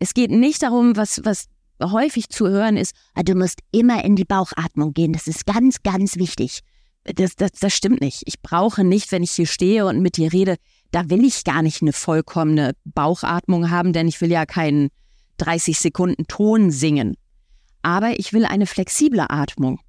Es 0.00 0.14
geht 0.14 0.32
nicht 0.32 0.64
darum, 0.64 0.96
was, 0.96 1.20
was 1.22 1.46
häufig 1.80 2.28
zu 2.28 2.48
hören 2.48 2.76
ist, 2.76 2.92
ah, 3.14 3.22
du 3.22 3.36
musst 3.36 3.60
immer 3.70 4.04
in 4.04 4.16
die 4.16 4.24
Bauchatmung 4.24 4.94
gehen. 4.94 5.12
Das 5.12 5.28
ist 5.28 5.46
ganz, 5.46 5.84
ganz 5.84 6.16
wichtig. 6.16 6.62
Das, 7.04 7.34
das, 7.34 7.52
das 7.52 7.74
stimmt 7.74 8.00
nicht. 8.00 8.22
Ich 8.26 8.40
brauche 8.42 8.84
nicht, 8.84 9.10
wenn 9.10 9.22
ich 9.22 9.32
hier 9.32 9.46
stehe 9.46 9.86
und 9.86 10.00
mit 10.00 10.16
dir 10.16 10.32
rede, 10.32 10.56
da 10.92 11.10
will 11.10 11.24
ich 11.24 11.42
gar 11.44 11.62
nicht 11.62 11.82
eine 11.82 11.92
vollkommene 11.92 12.74
Bauchatmung 12.84 13.70
haben, 13.70 13.92
denn 13.92 14.06
ich 14.06 14.20
will 14.20 14.30
ja 14.30 14.46
keinen 14.46 14.90
30 15.38 15.78
Sekunden 15.78 16.26
Ton 16.28 16.70
singen. 16.70 17.16
Aber 17.82 18.18
ich 18.20 18.32
will 18.32 18.44
eine 18.44 18.66
flexible 18.66 19.24
Atmung. 19.28 19.80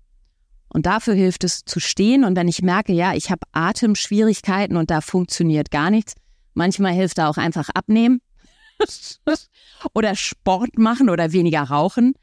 Und 0.70 0.88
dafür 0.88 1.14
hilft 1.14 1.44
es 1.44 1.64
zu 1.66 1.80
stehen. 1.80 2.24
Und 2.24 2.36
wenn 2.36 2.48
ich 2.48 2.64
merke, 2.64 2.94
ja, 2.94 3.14
ich 3.14 3.30
habe 3.30 3.42
Atemschwierigkeiten 3.52 4.76
und 4.76 4.90
da 4.90 5.02
funktioniert 5.02 5.70
gar 5.70 5.92
nichts, 5.92 6.16
manchmal 6.56 6.94
hilft 6.94 7.20
da 7.20 7.30
auch 7.30 7.38
einfach 7.38 7.70
abnehmen 7.70 8.22
oder 9.94 10.16
Sport 10.16 10.80
machen 10.80 11.12
oder 11.12 11.32
weniger 11.32 11.62
rauchen. 11.62 12.16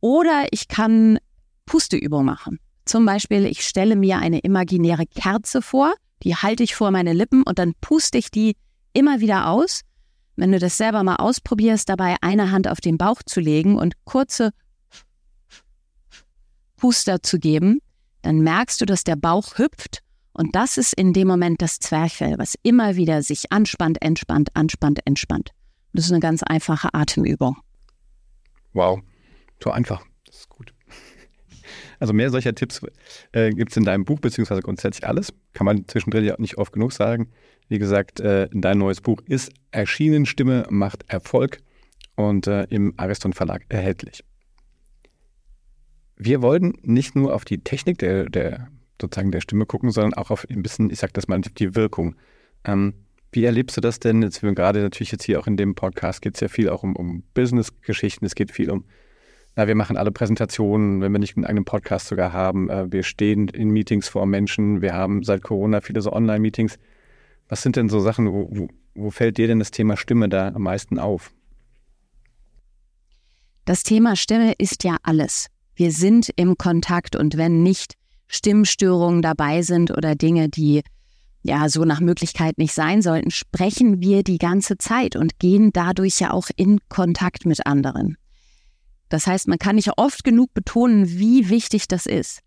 Oder 0.00 0.46
ich 0.50 0.68
kann 0.68 1.18
Pusteübung 1.66 2.24
machen. 2.24 2.58
Zum 2.84 3.06
Beispiel, 3.06 3.46
ich 3.46 3.64
stelle 3.64 3.96
mir 3.96 4.18
eine 4.18 4.40
imaginäre 4.40 5.06
Kerze 5.06 5.62
vor, 5.62 5.94
die 6.22 6.36
halte 6.36 6.62
ich 6.62 6.74
vor 6.74 6.90
meine 6.90 7.12
Lippen 7.12 7.42
und 7.42 7.58
dann 7.58 7.74
puste 7.80 8.18
ich 8.18 8.30
die 8.30 8.56
immer 8.92 9.20
wieder 9.20 9.48
aus. 9.48 9.82
Wenn 10.36 10.52
du 10.52 10.58
das 10.58 10.76
selber 10.76 11.02
mal 11.02 11.16
ausprobierst, 11.16 11.88
dabei 11.88 12.16
eine 12.20 12.50
Hand 12.50 12.68
auf 12.68 12.80
den 12.80 12.98
Bauch 12.98 13.22
zu 13.24 13.40
legen 13.40 13.76
und 13.76 13.94
kurze 14.04 14.50
Puster 16.76 17.22
zu 17.22 17.38
geben, 17.38 17.80
dann 18.22 18.40
merkst 18.40 18.80
du, 18.80 18.86
dass 18.86 19.04
der 19.04 19.16
Bauch 19.16 19.58
hüpft 19.58 20.04
und 20.34 20.56
das 20.56 20.76
ist 20.78 20.94
in 20.94 21.12
dem 21.12 21.28
Moment 21.28 21.62
das 21.62 21.78
Zwerchfell, 21.78 22.38
was 22.38 22.54
immer 22.62 22.96
wieder 22.96 23.22
sich 23.22 23.52
anspannt, 23.52 24.02
entspannt, 24.02 24.50
anspannt, 24.54 25.00
entspannt. 25.06 25.50
Das 25.92 26.06
ist 26.06 26.10
eine 26.10 26.20
ganz 26.20 26.42
einfache 26.42 26.92
Atemübung. 26.92 27.56
Wow, 28.72 29.00
so 29.62 29.70
einfach. 29.70 30.04
Also 32.04 32.12
mehr 32.12 32.28
solcher 32.28 32.54
Tipps 32.54 32.82
äh, 33.32 33.48
gibt 33.48 33.70
es 33.70 33.78
in 33.78 33.84
deinem 33.84 34.04
Buch, 34.04 34.20
beziehungsweise 34.20 34.60
grundsätzlich 34.60 35.08
alles. 35.08 35.32
Kann 35.54 35.64
man 35.64 35.88
zwischendrin 35.88 36.22
ja 36.22 36.34
nicht 36.36 36.58
oft 36.58 36.70
genug 36.70 36.92
sagen. 36.92 37.30
Wie 37.70 37.78
gesagt, 37.78 38.20
äh, 38.20 38.46
dein 38.52 38.76
neues 38.76 39.00
Buch 39.00 39.22
ist 39.26 39.50
erschienen, 39.70 40.26
Stimme 40.26 40.66
macht 40.68 41.06
Erfolg 41.08 41.60
und 42.14 42.46
äh, 42.46 42.64
im 42.64 42.92
Ariston 42.98 43.32
Verlag 43.32 43.64
erhältlich. 43.70 44.22
Wir 46.18 46.42
wollen 46.42 46.74
nicht 46.82 47.16
nur 47.16 47.34
auf 47.34 47.46
die 47.46 47.64
Technik 47.64 47.96
der, 48.00 48.28
der 48.28 48.68
sozusagen 49.00 49.32
der 49.32 49.40
Stimme 49.40 49.64
gucken, 49.64 49.90
sondern 49.90 50.12
auch 50.12 50.30
auf 50.30 50.46
ein 50.50 50.62
bisschen, 50.62 50.90
ich 50.90 50.98
sag 50.98 51.14
das 51.14 51.26
mal, 51.26 51.40
die 51.40 51.74
Wirkung. 51.74 52.16
Ähm, 52.64 52.92
wie 53.32 53.46
erlebst 53.46 53.78
du 53.78 53.80
das 53.80 53.98
denn? 53.98 54.20
Jetzt 54.20 54.42
gerade 54.42 54.82
natürlich 54.82 55.10
jetzt 55.10 55.24
hier 55.24 55.40
auch 55.40 55.46
in 55.46 55.56
dem 55.56 55.74
Podcast 55.74 56.20
geht 56.20 56.34
es 56.34 56.40
ja 56.40 56.48
viel 56.48 56.68
auch 56.68 56.82
um, 56.82 56.96
um 56.96 57.22
Business-Geschichten. 57.32 58.26
Es 58.26 58.34
geht 58.34 58.52
viel 58.52 58.70
um, 58.70 58.84
na, 59.56 59.68
wir 59.68 59.74
machen 59.74 59.96
alle 59.96 60.10
Präsentationen, 60.10 61.00
wenn 61.00 61.12
wir 61.12 61.20
nicht 61.20 61.36
einen 61.36 61.44
eigenen 61.44 61.64
Podcast 61.64 62.08
sogar 62.08 62.32
haben. 62.32 62.68
Äh, 62.70 62.90
wir 62.90 63.02
stehen 63.04 63.48
in 63.48 63.70
Meetings 63.70 64.08
vor 64.08 64.26
Menschen. 64.26 64.82
Wir 64.82 64.94
haben 64.94 65.22
seit 65.22 65.42
Corona 65.42 65.80
viele 65.80 66.00
so 66.00 66.12
Online-Meetings. 66.12 66.78
Was 67.48 67.62
sind 67.62 67.76
denn 67.76 67.88
so 67.88 68.00
Sachen, 68.00 68.32
wo, 68.32 68.48
wo, 68.50 68.68
wo 68.94 69.10
fällt 69.10 69.38
dir 69.38 69.46
denn 69.46 69.60
das 69.60 69.70
Thema 69.70 69.96
Stimme 69.96 70.28
da 70.28 70.48
am 70.48 70.62
meisten 70.62 70.98
auf? 70.98 71.32
Das 73.64 73.82
Thema 73.82 74.16
Stimme 74.16 74.54
ist 74.58 74.82
ja 74.84 74.96
alles. 75.02 75.48
Wir 75.76 75.92
sind 75.92 76.30
im 76.36 76.56
Kontakt 76.56 77.16
und 77.16 77.36
wenn 77.36 77.62
nicht 77.62 77.94
Stimmstörungen 78.26 79.22
dabei 79.22 79.62
sind 79.62 79.90
oder 79.90 80.14
Dinge, 80.14 80.48
die 80.48 80.82
ja 81.42 81.68
so 81.68 81.84
nach 81.84 82.00
Möglichkeit 82.00 82.58
nicht 82.58 82.74
sein 82.74 83.02
sollten, 83.02 83.30
sprechen 83.30 84.00
wir 84.00 84.22
die 84.22 84.38
ganze 84.38 84.78
Zeit 84.78 85.14
und 85.14 85.38
gehen 85.38 85.72
dadurch 85.72 86.18
ja 86.20 86.32
auch 86.32 86.48
in 86.56 86.80
Kontakt 86.88 87.46
mit 87.46 87.66
anderen. 87.66 88.16
Das 89.08 89.26
heißt, 89.26 89.48
man 89.48 89.58
kann 89.58 89.76
nicht 89.76 89.96
oft 89.96 90.24
genug 90.24 90.54
betonen, 90.54 91.08
wie 91.08 91.48
wichtig 91.48 91.88
das 91.88 92.06
ist. 92.06 92.40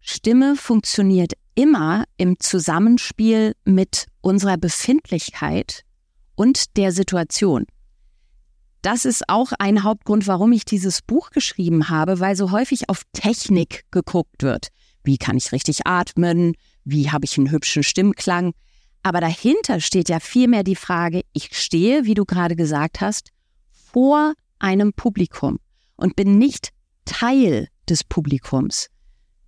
Stimme 0.00 0.56
funktioniert 0.56 1.32
immer 1.54 2.04
im 2.16 2.38
Zusammenspiel 2.38 3.54
mit 3.64 4.06
unserer 4.20 4.56
Befindlichkeit 4.56 5.82
und 6.36 6.76
der 6.76 6.92
Situation 6.92 7.66
das 8.82 9.04
ist 9.04 9.28
auch 9.28 9.52
ein 9.58 9.82
Hauptgrund, 9.82 10.26
warum 10.26 10.52
ich 10.52 10.64
dieses 10.64 11.02
Buch 11.02 11.30
geschrieben 11.30 11.88
habe, 11.88 12.20
weil 12.20 12.36
so 12.36 12.52
häufig 12.52 12.88
auf 12.88 13.02
Technik 13.12 13.84
geguckt 13.90 14.42
wird. 14.42 14.68
Wie 15.02 15.18
kann 15.18 15.36
ich 15.36 15.52
richtig 15.52 15.86
atmen? 15.86 16.54
Wie 16.84 17.10
habe 17.10 17.24
ich 17.24 17.36
einen 17.38 17.50
hübschen 17.50 17.82
Stimmklang? 17.82 18.52
Aber 19.02 19.20
dahinter 19.20 19.80
steht 19.80 20.08
ja 20.08 20.20
vielmehr 20.20 20.64
die 20.64 20.76
Frage, 20.76 21.22
ich 21.32 21.50
stehe, 21.52 22.04
wie 22.04 22.14
du 22.14 22.24
gerade 22.24 22.56
gesagt 22.56 23.00
hast, 23.00 23.30
vor 23.70 24.34
einem 24.58 24.92
Publikum 24.92 25.58
und 25.98 26.16
bin 26.16 26.38
nicht 26.38 26.70
Teil 27.04 27.68
des 27.88 28.04
Publikums. 28.04 28.88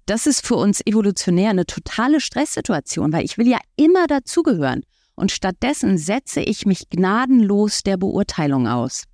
Das 0.05 0.27
ist 0.27 0.47
für 0.47 0.57
uns 0.57 0.81
evolutionär 0.85 1.51
eine 1.51 1.67
totale 1.67 2.21
Stresssituation, 2.21 3.13
weil 3.13 3.25
ich 3.25 3.39
will 3.39 3.49
ja 3.49 3.59
immer 3.77 4.07
dazugehören. 4.07 4.83
Und 5.15 5.31
stattdessen 5.31 5.99
setze 5.99 6.41
ich 6.41 6.67
mich 6.67 6.89
gnadenlos 6.89 7.83
der 7.83 7.97
Beurteilung 7.97 8.67
aus. 8.67 9.05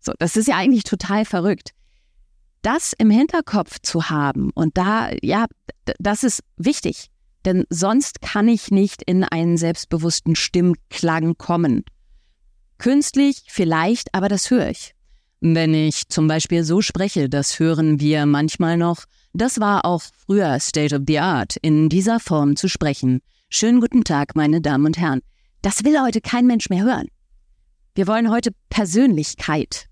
So, 0.00 0.12
das 0.18 0.36
ist 0.36 0.48
ja 0.48 0.56
eigentlich 0.56 0.84
total 0.84 1.24
verrückt. 1.24 1.70
Das 2.62 2.92
im 2.92 3.10
Hinterkopf 3.10 3.78
zu 3.80 4.10
haben 4.10 4.50
und 4.50 4.76
da, 4.76 5.10
ja, 5.22 5.46
das 5.98 6.24
ist 6.24 6.42
wichtig, 6.56 7.08
denn 7.44 7.64
sonst 7.70 8.20
kann 8.20 8.48
ich 8.48 8.70
nicht 8.70 9.02
in 9.02 9.24
einen 9.24 9.56
selbstbewussten 9.56 10.36
Stimmklang 10.36 11.38
kommen. 11.38 11.84
Künstlich 12.78 13.44
vielleicht, 13.46 14.14
aber 14.14 14.28
das 14.28 14.50
höre 14.50 14.70
ich. 14.70 14.94
Wenn 15.40 15.72
ich 15.72 16.08
zum 16.08 16.26
Beispiel 16.26 16.64
so 16.64 16.82
spreche, 16.82 17.28
das 17.28 17.60
hören 17.60 18.00
wir 18.00 18.26
manchmal 18.26 18.76
noch, 18.76 19.04
das 19.32 19.60
war 19.60 19.84
auch 19.84 20.02
früher 20.26 20.58
State 20.58 20.94
of 20.94 21.02
the 21.06 21.20
Art, 21.20 21.56
in 21.62 21.88
dieser 21.88 22.18
Form 22.18 22.56
zu 22.56 22.68
sprechen. 22.68 23.20
Schönen 23.48 23.80
guten 23.80 24.02
Tag, 24.02 24.34
meine 24.34 24.60
Damen 24.60 24.86
und 24.86 24.98
Herren. 24.98 25.20
Das 25.62 25.84
will 25.84 26.00
heute 26.00 26.20
kein 26.20 26.46
Mensch 26.46 26.70
mehr 26.70 26.84
hören. 26.84 27.06
Wir 27.94 28.08
wollen 28.08 28.30
heute 28.30 28.50
Persönlichkeit. 28.68 29.86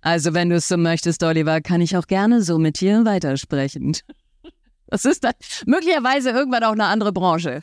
Also, 0.00 0.34
wenn 0.34 0.50
du 0.50 0.56
es 0.56 0.68
so 0.68 0.76
möchtest, 0.76 1.22
Oliver, 1.22 1.60
kann 1.60 1.80
ich 1.80 1.96
auch 1.96 2.06
gerne 2.06 2.42
so 2.42 2.58
mit 2.58 2.80
dir 2.80 3.04
weitersprechen. 3.04 3.96
Das 4.86 5.04
ist 5.06 5.24
dann 5.24 5.32
möglicherweise 5.66 6.30
irgendwann 6.30 6.62
auch 6.62 6.72
eine 6.72 6.84
andere 6.84 7.12
Branche. 7.12 7.62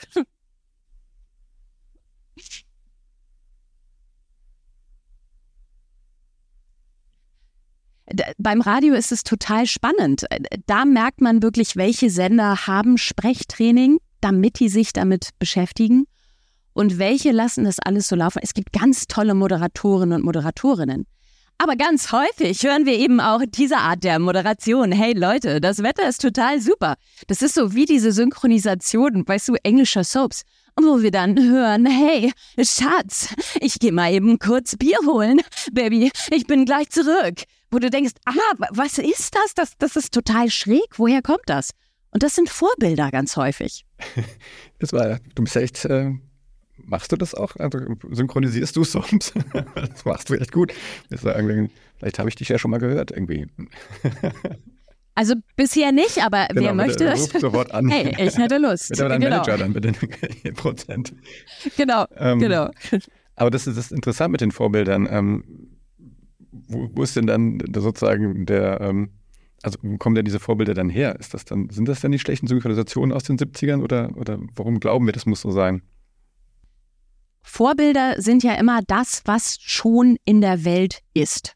Beim 8.37 8.61
Radio 8.61 8.93
ist 8.93 9.11
es 9.11 9.23
total 9.23 9.65
spannend. 9.65 10.25
Da 10.65 10.85
merkt 10.85 11.21
man 11.21 11.41
wirklich, 11.41 11.75
welche 11.75 12.09
Sender 12.09 12.67
haben 12.67 12.97
Sprechtraining, 12.97 13.99
damit 14.21 14.59
die 14.59 14.69
sich 14.69 14.93
damit 14.93 15.29
beschäftigen 15.39 16.05
und 16.73 16.97
welche 16.99 17.31
lassen 17.31 17.65
das 17.65 17.79
alles 17.79 18.07
so 18.07 18.15
laufen. 18.15 18.39
Es 18.41 18.53
gibt 18.53 18.71
ganz 18.73 19.07
tolle 19.07 19.33
Moderatoren 19.33 20.13
und 20.13 20.23
Moderatorinnen. 20.23 21.05
Aber 21.57 21.75
ganz 21.75 22.11
häufig 22.11 22.63
hören 22.63 22.87
wir 22.87 22.97
eben 22.97 23.19
auch 23.19 23.41
diese 23.47 23.77
Art 23.77 24.03
der 24.03 24.17
Moderation. 24.17 24.91
Hey 24.91 25.13
Leute, 25.13 25.61
das 25.61 25.83
Wetter 25.83 26.09
ist 26.09 26.21
total 26.21 26.59
super. 26.59 26.95
Das 27.27 27.43
ist 27.43 27.53
so 27.53 27.75
wie 27.75 27.85
diese 27.85 28.11
Synchronisation, 28.11 29.27
weißt 29.27 29.49
du, 29.49 29.55
englischer 29.61 30.03
Soaps. 30.03 30.41
Wo 30.81 31.01
wir 31.01 31.11
dann 31.11 31.37
hören, 31.37 31.85
hey, 31.85 32.31
Schatz, 32.57 33.35
ich 33.59 33.77
gehe 33.77 33.91
mal 33.91 34.11
eben 34.11 34.39
kurz 34.39 34.75
Bier 34.77 34.97
holen. 35.05 35.41
Baby, 35.71 36.11
ich 36.31 36.47
bin 36.47 36.65
gleich 36.65 36.89
zurück. 36.89 37.43
Wo 37.71 37.79
du 37.79 37.89
denkst, 37.89 38.13
ah, 38.25 38.33
was 38.71 38.97
ist 38.97 39.33
das? 39.35 39.53
Das, 39.55 39.77
das 39.77 39.95
ist 39.95 40.13
total 40.13 40.49
schräg. 40.49 40.97
Woher 40.97 41.21
kommt 41.21 41.47
das? 41.47 41.71
Und 42.11 42.23
das 42.23 42.35
sind 42.35 42.49
Vorbilder 42.49 43.11
ganz 43.11 43.35
häufig. 43.37 43.85
Das 44.79 44.93
war, 44.93 45.19
du 45.35 45.43
bist 45.43 45.55
echt 45.55 45.85
äh, 45.85 46.15
Machst 46.85 47.11
du 47.11 47.15
das 47.15 47.35
auch? 47.35 47.55
Also 47.57 47.79
synchronisierst 48.09 48.75
du 48.75 48.83
Songs? 48.83 49.33
das 49.75 50.05
machst 50.05 50.29
du 50.29 50.35
echt 50.35 50.51
gut. 50.51 50.73
Vielleicht 51.09 52.19
habe 52.19 52.29
ich 52.29 52.35
dich 52.35 52.49
ja 52.49 52.57
schon 52.57 52.71
mal 52.71 52.79
gehört 52.79 53.11
irgendwie. 53.11 53.47
Also 55.13 55.35
bisher 55.57 55.91
nicht, 55.91 56.23
aber 56.23 56.47
genau, 56.47 56.67
wer 56.67 56.73
möchte 56.73 57.03
das? 57.03 57.25
Sofort 57.25 57.73
an. 57.73 57.89
Hey, 57.89 58.15
ich 58.17 58.37
hätte 58.37 58.57
Lust. 58.57 58.87
Bitte 58.87 59.01
aber 59.01 59.09
dein 59.09 59.19
genau. 59.19 59.35
Manager 59.39 59.57
dann 59.57 59.73
mit 59.73 59.83
den 59.83 60.53
Prozent. 60.55 61.13
Genau, 61.75 62.05
ähm, 62.15 62.39
genau. 62.39 62.69
Aber 63.35 63.51
das 63.51 63.67
ist, 63.67 63.77
das 63.77 63.87
ist 63.87 63.91
interessant 63.91 64.31
mit 64.31 64.39
den 64.39 64.51
Vorbildern. 64.51 65.09
Ähm, 65.11 65.60
wo, 66.51 66.89
wo, 66.93 67.03
ist 67.03 67.15
denn 67.15 67.27
dann 67.27 67.59
sozusagen 67.73 68.45
der, 68.45 68.81
ähm, 68.81 69.11
also 69.63 69.77
wo 69.81 69.97
kommen 69.97 70.15
denn 70.15 70.25
diese 70.25 70.39
Vorbilder 70.39 70.73
dann 70.73 70.89
her? 70.89 71.19
Ist 71.19 71.33
das 71.33 71.45
dann, 71.45 71.69
sind 71.69 71.87
das 71.87 72.01
dann 72.01 72.11
die 72.11 72.19
schlechten 72.19 72.47
Synchronisationen 72.47 73.15
aus 73.15 73.23
den 73.23 73.37
70ern 73.37 73.81
oder, 73.81 74.11
oder 74.15 74.39
warum 74.55 74.79
glauben 74.79 75.05
wir, 75.05 75.13
das 75.13 75.25
muss 75.25 75.41
so 75.41 75.51
sein? 75.51 75.81
Vorbilder 77.43 78.21
sind 78.21 78.43
ja 78.43 78.53
immer 78.55 78.81
das, 78.85 79.21
was 79.25 79.57
schon 79.61 80.17
in 80.25 80.41
der 80.41 80.63
Welt 80.63 80.99
ist. 81.13 81.55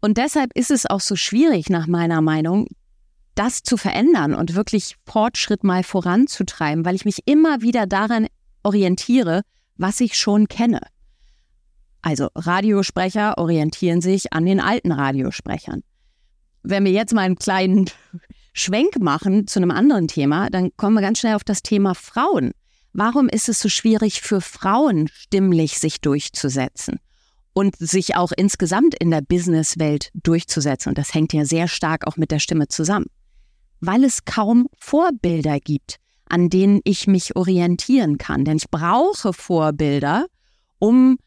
Und 0.00 0.16
deshalb 0.16 0.50
ist 0.54 0.70
es 0.70 0.86
auch 0.86 1.00
so 1.00 1.16
schwierig, 1.16 1.68
nach 1.68 1.86
meiner 1.86 2.20
Meinung, 2.20 2.68
das 3.34 3.62
zu 3.62 3.76
verändern 3.76 4.34
und 4.34 4.54
wirklich 4.54 4.96
Fortschritt 5.06 5.64
mal 5.64 5.82
voranzutreiben, 5.82 6.84
weil 6.84 6.94
ich 6.94 7.04
mich 7.04 7.26
immer 7.26 7.62
wieder 7.62 7.86
daran 7.86 8.26
orientiere, 8.62 9.42
was 9.76 10.00
ich 10.00 10.16
schon 10.16 10.48
kenne. 10.48 10.80
Also 12.02 12.28
Radiosprecher 12.34 13.38
orientieren 13.38 14.00
sich 14.00 14.32
an 14.32 14.46
den 14.46 14.60
alten 14.60 14.92
Radiosprechern. 14.92 15.82
Wenn 16.62 16.84
wir 16.84 16.92
jetzt 16.92 17.14
mal 17.14 17.22
einen 17.22 17.36
kleinen 17.36 17.90
Schwenk 18.52 18.98
machen 18.98 19.46
zu 19.46 19.58
einem 19.58 19.70
anderen 19.70 20.08
Thema, 20.08 20.50
dann 20.50 20.70
kommen 20.76 20.94
wir 20.94 21.02
ganz 21.02 21.18
schnell 21.18 21.34
auf 21.34 21.44
das 21.44 21.62
Thema 21.62 21.94
Frauen. 21.94 22.52
Warum 22.92 23.28
ist 23.28 23.48
es 23.48 23.60
so 23.60 23.68
schwierig 23.68 24.20
für 24.20 24.40
Frauen 24.40 25.08
stimmlich 25.12 25.78
sich 25.78 26.00
durchzusetzen 26.00 26.98
und 27.52 27.76
sich 27.76 28.16
auch 28.16 28.32
insgesamt 28.36 28.94
in 28.98 29.10
der 29.10 29.20
Businesswelt 29.20 30.10
durchzusetzen? 30.14 30.90
Und 30.90 30.98
das 30.98 31.14
hängt 31.14 31.32
ja 31.32 31.44
sehr 31.44 31.68
stark 31.68 32.06
auch 32.06 32.16
mit 32.16 32.32
der 32.32 32.40
Stimme 32.40 32.66
zusammen. 32.68 33.06
Weil 33.80 34.04
es 34.04 34.24
kaum 34.24 34.66
Vorbilder 34.76 35.60
gibt, 35.60 35.96
an 36.28 36.50
denen 36.50 36.80
ich 36.84 37.06
mich 37.06 37.36
orientieren 37.36 38.18
kann. 38.18 38.44
Denn 38.44 38.56
ich 38.56 38.70
brauche 38.70 39.32
Vorbilder, 39.32 40.26
um 40.78 41.18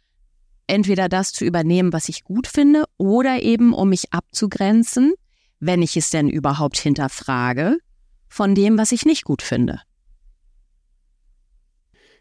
entweder 0.68 1.10
das 1.10 1.34
zu 1.34 1.46
übernehmen, 1.46 1.94
was 1.94 2.10
ich 2.10 2.24
gut 2.24 2.48
finde, 2.48 2.86
oder 2.98 3.42
eben 3.42 3.74
um 3.74 3.90
mich 3.90 4.14
abzugrenzen, 4.14 5.14
wenn 5.60 5.82
ich 5.82 5.96
es 5.98 6.10
denn 6.10 6.30
überhaupt 6.30 6.78
hinterfrage, 6.78 7.78
von 8.28 8.56
dem, 8.56 8.78
was 8.78 8.92
ich 8.92 9.06
nicht 9.06 9.24
gut 9.24 9.42
finde. 9.42 9.80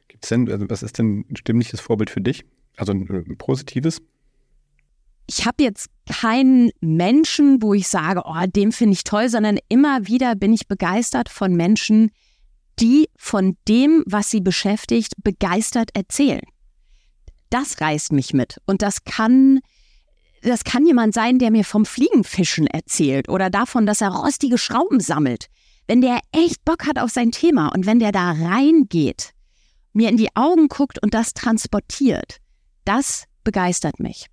Gibt's 0.08 0.28
denn, 0.28 0.50
also 0.50 0.68
was 0.68 0.82
ist 0.82 0.98
denn 0.98 1.24
ein 1.30 1.36
stimmliches 1.36 1.80
Vorbild 1.80 2.10
für 2.10 2.20
dich? 2.20 2.44
Also 2.76 2.92
ein, 2.92 3.08
ein 3.08 3.36
positives? 3.38 4.00
Ich 5.26 5.46
habe 5.46 5.62
jetzt 5.62 5.88
keinen 6.06 6.70
Menschen, 6.80 7.62
wo 7.62 7.74
ich 7.74 7.88
sage, 7.88 8.22
oh, 8.24 8.46
dem 8.46 8.72
finde 8.72 8.92
ich 8.94 9.04
toll, 9.04 9.28
sondern 9.28 9.58
immer 9.68 10.06
wieder 10.06 10.34
bin 10.34 10.52
ich 10.52 10.68
begeistert 10.68 11.28
von 11.28 11.54
Menschen, 11.54 12.10
die 12.78 13.08
von 13.16 13.56
dem, 13.68 14.02
was 14.06 14.30
sie 14.30 14.40
beschäftigt, 14.40 15.12
begeistert 15.22 15.90
erzählen. 15.94 16.42
Das 17.52 17.82
reißt 17.82 18.12
mich 18.12 18.32
mit. 18.32 18.62
Und 18.64 18.80
das 18.80 19.04
kann, 19.04 19.60
das 20.40 20.64
kann 20.64 20.86
jemand 20.86 21.12
sein, 21.12 21.38
der 21.38 21.50
mir 21.50 21.64
vom 21.64 21.84
Fliegenfischen 21.84 22.66
erzählt 22.66 23.28
oder 23.28 23.50
davon, 23.50 23.84
dass 23.84 24.00
er 24.00 24.08
rostige 24.08 24.56
Schrauben 24.56 25.00
sammelt. 25.00 25.48
Wenn 25.86 26.00
der 26.00 26.20
echt 26.32 26.64
Bock 26.64 26.86
hat 26.86 26.98
auf 26.98 27.10
sein 27.10 27.30
Thema 27.30 27.68
und 27.68 27.84
wenn 27.84 27.98
der 27.98 28.10
da 28.10 28.30
reingeht, 28.30 29.32
mir 29.92 30.08
in 30.08 30.16
die 30.16 30.34
Augen 30.34 30.68
guckt 30.68 31.02
und 31.02 31.12
das 31.12 31.34
transportiert, 31.34 32.38
das 32.86 33.24
begeistert 33.44 34.00
mich. 34.00 34.28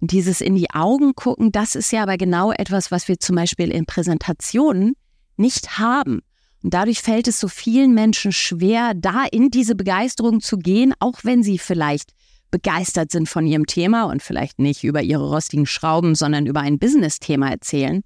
Und 0.00 0.12
dieses 0.12 0.40
in 0.40 0.54
die 0.54 0.70
Augen 0.70 1.14
gucken, 1.14 1.52
das 1.52 1.74
ist 1.74 1.92
ja 1.92 2.04
aber 2.04 2.16
genau 2.16 2.52
etwas, 2.52 2.90
was 2.90 3.06
wir 3.06 3.18
zum 3.18 3.36
Beispiel 3.36 3.70
in 3.70 3.84
Präsentationen 3.84 4.94
nicht 5.36 5.78
haben. 5.78 6.20
Und 6.62 6.72
dadurch 6.72 7.02
fällt 7.02 7.28
es 7.28 7.38
so 7.38 7.48
vielen 7.48 7.92
Menschen 7.92 8.32
schwer, 8.32 8.94
da 8.94 9.26
in 9.30 9.50
diese 9.50 9.74
Begeisterung 9.74 10.40
zu 10.40 10.56
gehen, 10.56 10.94
auch 11.00 11.20
wenn 11.22 11.42
sie 11.42 11.58
vielleicht 11.58 12.12
begeistert 12.50 13.10
sind 13.10 13.28
von 13.28 13.46
ihrem 13.46 13.66
Thema 13.66 14.04
und 14.04 14.22
vielleicht 14.22 14.58
nicht 14.58 14.84
über 14.84 15.02
ihre 15.02 15.28
rostigen 15.28 15.66
Schrauben, 15.66 16.14
sondern 16.14 16.46
über 16.46 16.60
ein 16.60 16.78
Business-Thema 16.78 17.50
erzählen, 17.50 18.02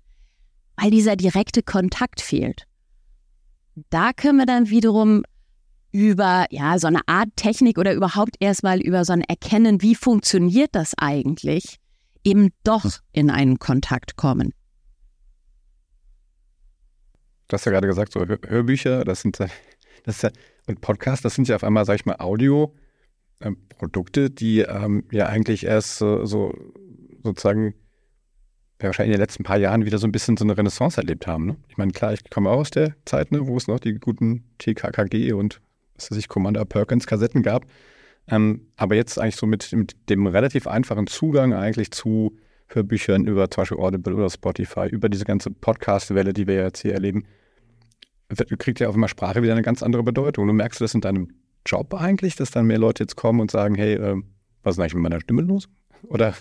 weil 0.76 0.90
dieser 0.90 1.16
direkte 1.16 1.62
Kontakt 1.62 2.20
fehlt. 2.20 2.64
Da 3.90 4.12
können 4.12 4.38
wir 4.38 4.46
dann 4.46 4.70
wiederum 4.70 5.24
über 5.92 6.46
ja 6.50 6.78
so 6.78 6.88
eine 6.88 7.07
Art 7.07 7.28
Technik 7.37 7.78
oder 7.78 7.94
überhaupt 7.94 8.37
erstmal 8.40 8.80
über 8.80 9.04
so 9.04 9.12
ein 9.12 9.22
Erkennen, 9.22 9.80
wie 9.80 9.94
funktioniert 9.94 10.70
das 10.72 10.92
eigentlich, 10.96 11.76
eben 12.24 12.50
doch 12.64 12.85
in 13.12 13.30
einen 13.30 13.59
Kontakt 13.59 14.16
kommen. 14.16 14.52
Du 17.48 17.54
hast 17.54 17.64
ja 17.66 17.72
gerade 17.72 17.87
gesagt, 17.87 18.12
so 18.12 18.24
Hörbücher, 18.26 19.04
das 19.04 19.20
sind 19.20 19.38
das 20.04 20.22
ja, 20.22 20.30
und 20.66 20.80
Podcasts, 20.80 21.22
das 21.22 21.35
sind 21.35 21.46
ja 21.48 21.57
auf 21.57 21.64
einmal, 21.64 21.85
sag 21.85 21.96
ich 21.96 22.07
mal, 22.07 22.16
Audio-Produkte, 22.18 22.84
ähm, 23.40 23.57
die 24.38 24.61
ähm, 24.61 25.05
ja 25.11 25.27
eigentlich 25.27 25.64
erst 25.66 25.99
so, 25.99 26.25
so 26.25 26.55
sozusagen 27.23 27.75
ja, 28.81 28.88
wahrscheinlich 28.88 29.14
in 29.14 29.18
den 29.18 29.23
letzten 29.23 29.44
paar 29.44 29.59
Jahren 29.59 29.85
wieder 29.85 29.99
so 29.99 30.07
ein 30.07 30.12
bisschen 30.12 30.37
so 30.37 30.44
eine 30.44 30.57
Renaissance 30.57 31.01
erlebt 31.01 31.27
haben. 31.27 31.47
Ne? 31.47 31.57
Ich 31.68 31.77
meine, 31.77 31.92
klar, 31.92 32.12
ich 32.12 32.29
komme 32.31 32.51
auch 32.51 32.59
aus 32.59 32.70
der 32.70 32.94
Zeit, 33.05 33.33
ne, 33.33 33.47
wo 33.47 33.57
es 33.57 33.68
noch 33.68 33.81
die 33.81 33.94
guten 33.94 34.44
TKKG 34.59 35.33
und 35.33 35.61
was 35.94 36.11
weiß 36.11 36.18
ich, 36.18 36.29
Commander 36.29 36.64
Perkins 36.64 37.07
Kassetten 37.07 37.42
gab. 37.42 37.66
Ähm, 38.27 38.68
aber 38.77 38.94
jetzt 38.94 39.18
eigentlich 39.18 39.37
so 39.37 39.47
mit, 39.47 39.73
mit, 39.73 39.97
dem 40.09 40.27
relativ 40.27 40.66
einfachen 40.66 41.07
Zugang 41.07 41.53
eigentlich 41.53 41.90
zu 41.90 42.37
Hörbüchern 42.68 43.27
über 43.27 43.51
zum 43.51 43.62
Beispiel 43.62 43.79
Audible 43.79 44.14
oder 44.14 44.31
Spotify, 44.31 44.88
über 44.88 45.09
diese 45.09 45.25
ganze 45.25 45.51
Podcast-Welle, 45.51 46.33
die 46.33 46.47
wir 46.47 46.55
jetzt 46.55 46.81
hier 46.81 46.94
erleben, 46.94 47.25
kriegt 48.59 48.81
ja 48.81 48.88
auf 48.88 48.94
einmal 48.94 49.09
Sprache 49.11 49.42
wieder 49.42 49.53
eine 49.53 49.62
ganz 49.62 49.83
andere 49.83 50.03
Bedeutung. 50.03 50.47
Du 50.47 50.53
merkst 50.53 50.81
das 50.81 50.94
in 50.94 51.03
deinem 51.03 51.35
Job 51.66 51.94
eigentlich, 51.94 52.37
dass 52.37 52.50
dann 52.50 52.66
mehr 52.66 52.79
Leute 52.79 53.03
jetzt 53.03 53.16
kommen 53.16 53.40
und 53.40 53.50
sagen, 53.50 53.74
hey, 53.74 53.94
äh, 53.94 54.20
was 54.62 54.77
ist 54.77 54.81
eigentlich 54.81 54.94
mit 54.94 55.03
meiner 55.03 55.20
Stimme 55.20 55.42
los? 55.42 55.68
Oder 56.05 56.35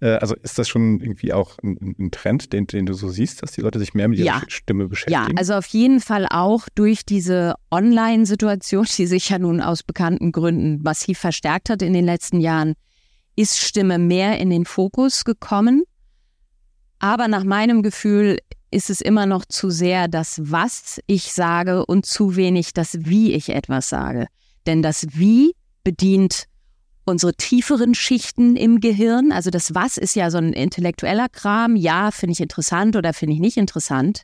äh, 0.00 0.12
also 0.12 0.34
ist 0.36 0.58
das 0.58 0.68
schon 0.68 1.00
irgendwie 1.00 1.32
auch 1.32 1.58
ein, 1.62 1.94
ein 1.98 2.10
Trend, 2.10 2.52
den, 2.52 2.66
den, 2.66 2.86
du 2.86 2.94
so 2.94 3.08
siehst, 3.08 3.42
dass 3.42 3.52
die 3.52 3.60
Leute 3.60 3.78
sich 3.78 3.94
mehr 3.94 4.08
mit 4.08 4.18
ihrer 4.18 4.26
ja. 4.26 4.42
Stimme 4.48 4.88
beschäftigen? 4.88 5.30
Ja, 5.30 5.36
also 5.36 5.54
auf 5.54 5.66
jeden 5.66 6.00
Fall 6.00 6.26
auch 6.28 6.68
durch 6.74 7.04
diese 7.04 7.54
Online-Situation, 7.70 8.86
die 8.96 9.06
sich 9.06 9.28
ja 9.28 9.38
nun 9.38 9.60
aus 9.60 9.82
bekannten 9.82 10.32
Gründen 10.32 10.82
massiv 10.82 11.18
verstärkt 11.18 11.70
hat 11.70 11.82
in 11.82 11.92
den 11.92 12.04
letzten 12.04 12.40
Jahren, 12.40 12.74
ist 13.36 13.58
Stimme 13.58 13.98
mehr 13.98 14.38
in 14.38 14.50
den 14.50 14.64
Fokus 14.64 15.24
gekommen. 15.24 15.84
Aber 16.98 17.28
nach 17.28 17.44
meinem 17.44 17.82
Gefühl 17.82 18.38
ist 18.70 18.90
es 18.90 19.00
immer 19.00 19.26
noch 19.26 19.44
zu 19.44 19.70
sehr 19.70 20.08
das, 20.08 20.40
was 20.42 21.00
ich 21.06 21.32
sage 21.32 21.84
und 21.86 22.06
zu 22.06 22.36
wenig 22.36 22.72
das, 22.72 22.98
wie 23.00 23.32
ich 23.32 23.48
etwas 23.50 23.88
sage. 23.88 24.26
Denn 24.66 24.82
das 24.82 25.06
Wie 25.12 25.54
bedient 25.82 26.44
unsere 27.04 27.34
tieferen 27.34 27.94
Schichten 27.94 28.56
im 28.56 28.80
Gehirn. 28.80 29.32
Also 29.32 29.50
das 29.50 29.74
Was 29.74 29.96
ist 29.96 30.14
ja 30.14 30.30
so 30.30 30.38
ein 30.38 30.52
intellektueller 30.52 31.28
Kram. 31.28 31.74
Ja, 31.74 32.10
finde 32.10 32.32
ich 32.32 32.40
interessant 32.40 32.94
oder 32.96 33.12
finde 33.12 33.34
ich 33.34 33.40
nicht 33.40 33.56
interessant. 33.56 34.22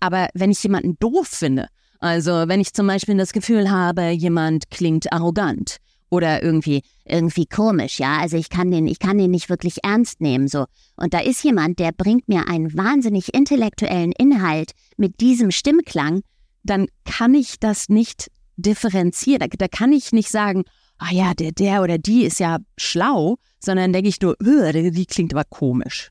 Aber 0.00 0.28
wenn 0.34 0.50
ich 0.50 0.62
jemanden 0.62 0.96
doof 0.98 1.28
finde, 1.28 1.68
also 2.00 2.44
wenn 2.48 2.60
ich 2.60 2.74
zum 2.74 2.86
Beispiel 2.86 3.16
das 3.16 3.32
Gefühl 3.32 3.70
habe, 3.70 4.10
jemand 4.10 4.70
klingt 4.70 5.12
arrogant 5.12 5.78
oder 6.14 6.42
irgendwie 6.42 6.82
irgendwie 7.04 7.46
komisch, 7.46 7.98
ja, 7.98 8.18
also 8.18 8.36
ich 8.36 8.48
kann 8.48 8.70
den 8.70 8.86
ich 8.86 8.98
kann 8.98 9.18
den 9.18 9.30
nicht 9.30 9.50
wirklich 9.50 9.78
ernst 9.82 10.20
nehmen 10.20 10.48
so 10.48 10.66
und 10.96 11.12
da 11.12 11.18
ist 11.18 11.42
jemand, 11.44 11.78
der 11.78 11.92
bringt 11.92 12.28
mir 12.28 12.48
einen 12.48 12.76
wahnsinnig 12.76 13.34
intellektuellen 13.34 14.12
Inhalt 14.12 14.72
mit 14.96 15.20
diesem 15.20 15.50
Stimmklang, 15.50 16.22
dann 16.62 16.86
kann 17.04 17.34
ich 17.34 17.58
das 17.60 17.88
nicht 17.88 18.30
differenzieren. 18.56 19.40
Da, 19.40 19.46
da 19.46 19.68
kann 19.68 19.92
ich 19.92 20.12
nicht 20.12 20.30
sagen, 20.30 20.64
ah 20.98 21.12
ja, 21.12 21.34
der, 21.34 21.52
der 21.52 21.82
oder 21.82 21.98
die 21.98 22.24
ist 22.24 22.40
ja 22.40 22.58
schlau, 22.76 23.36
sondern 23.60 23.92
denke 23.92 24.08
ich 24.08 24.20
nur, 24.20 24.36
die 24.38 25.06
klingt 25.06 25.34
aber 25.34 25.44
komisch. 25.44 26.10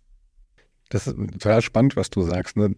Das 0.89 1.07
ist 1.07 1.15
total 1.15 1.61
spannend, 1.61 1.95
was 1.95 2.09
du 2.09 2.21
sagst. 2.21 2.57
Ne? 2.57 2.75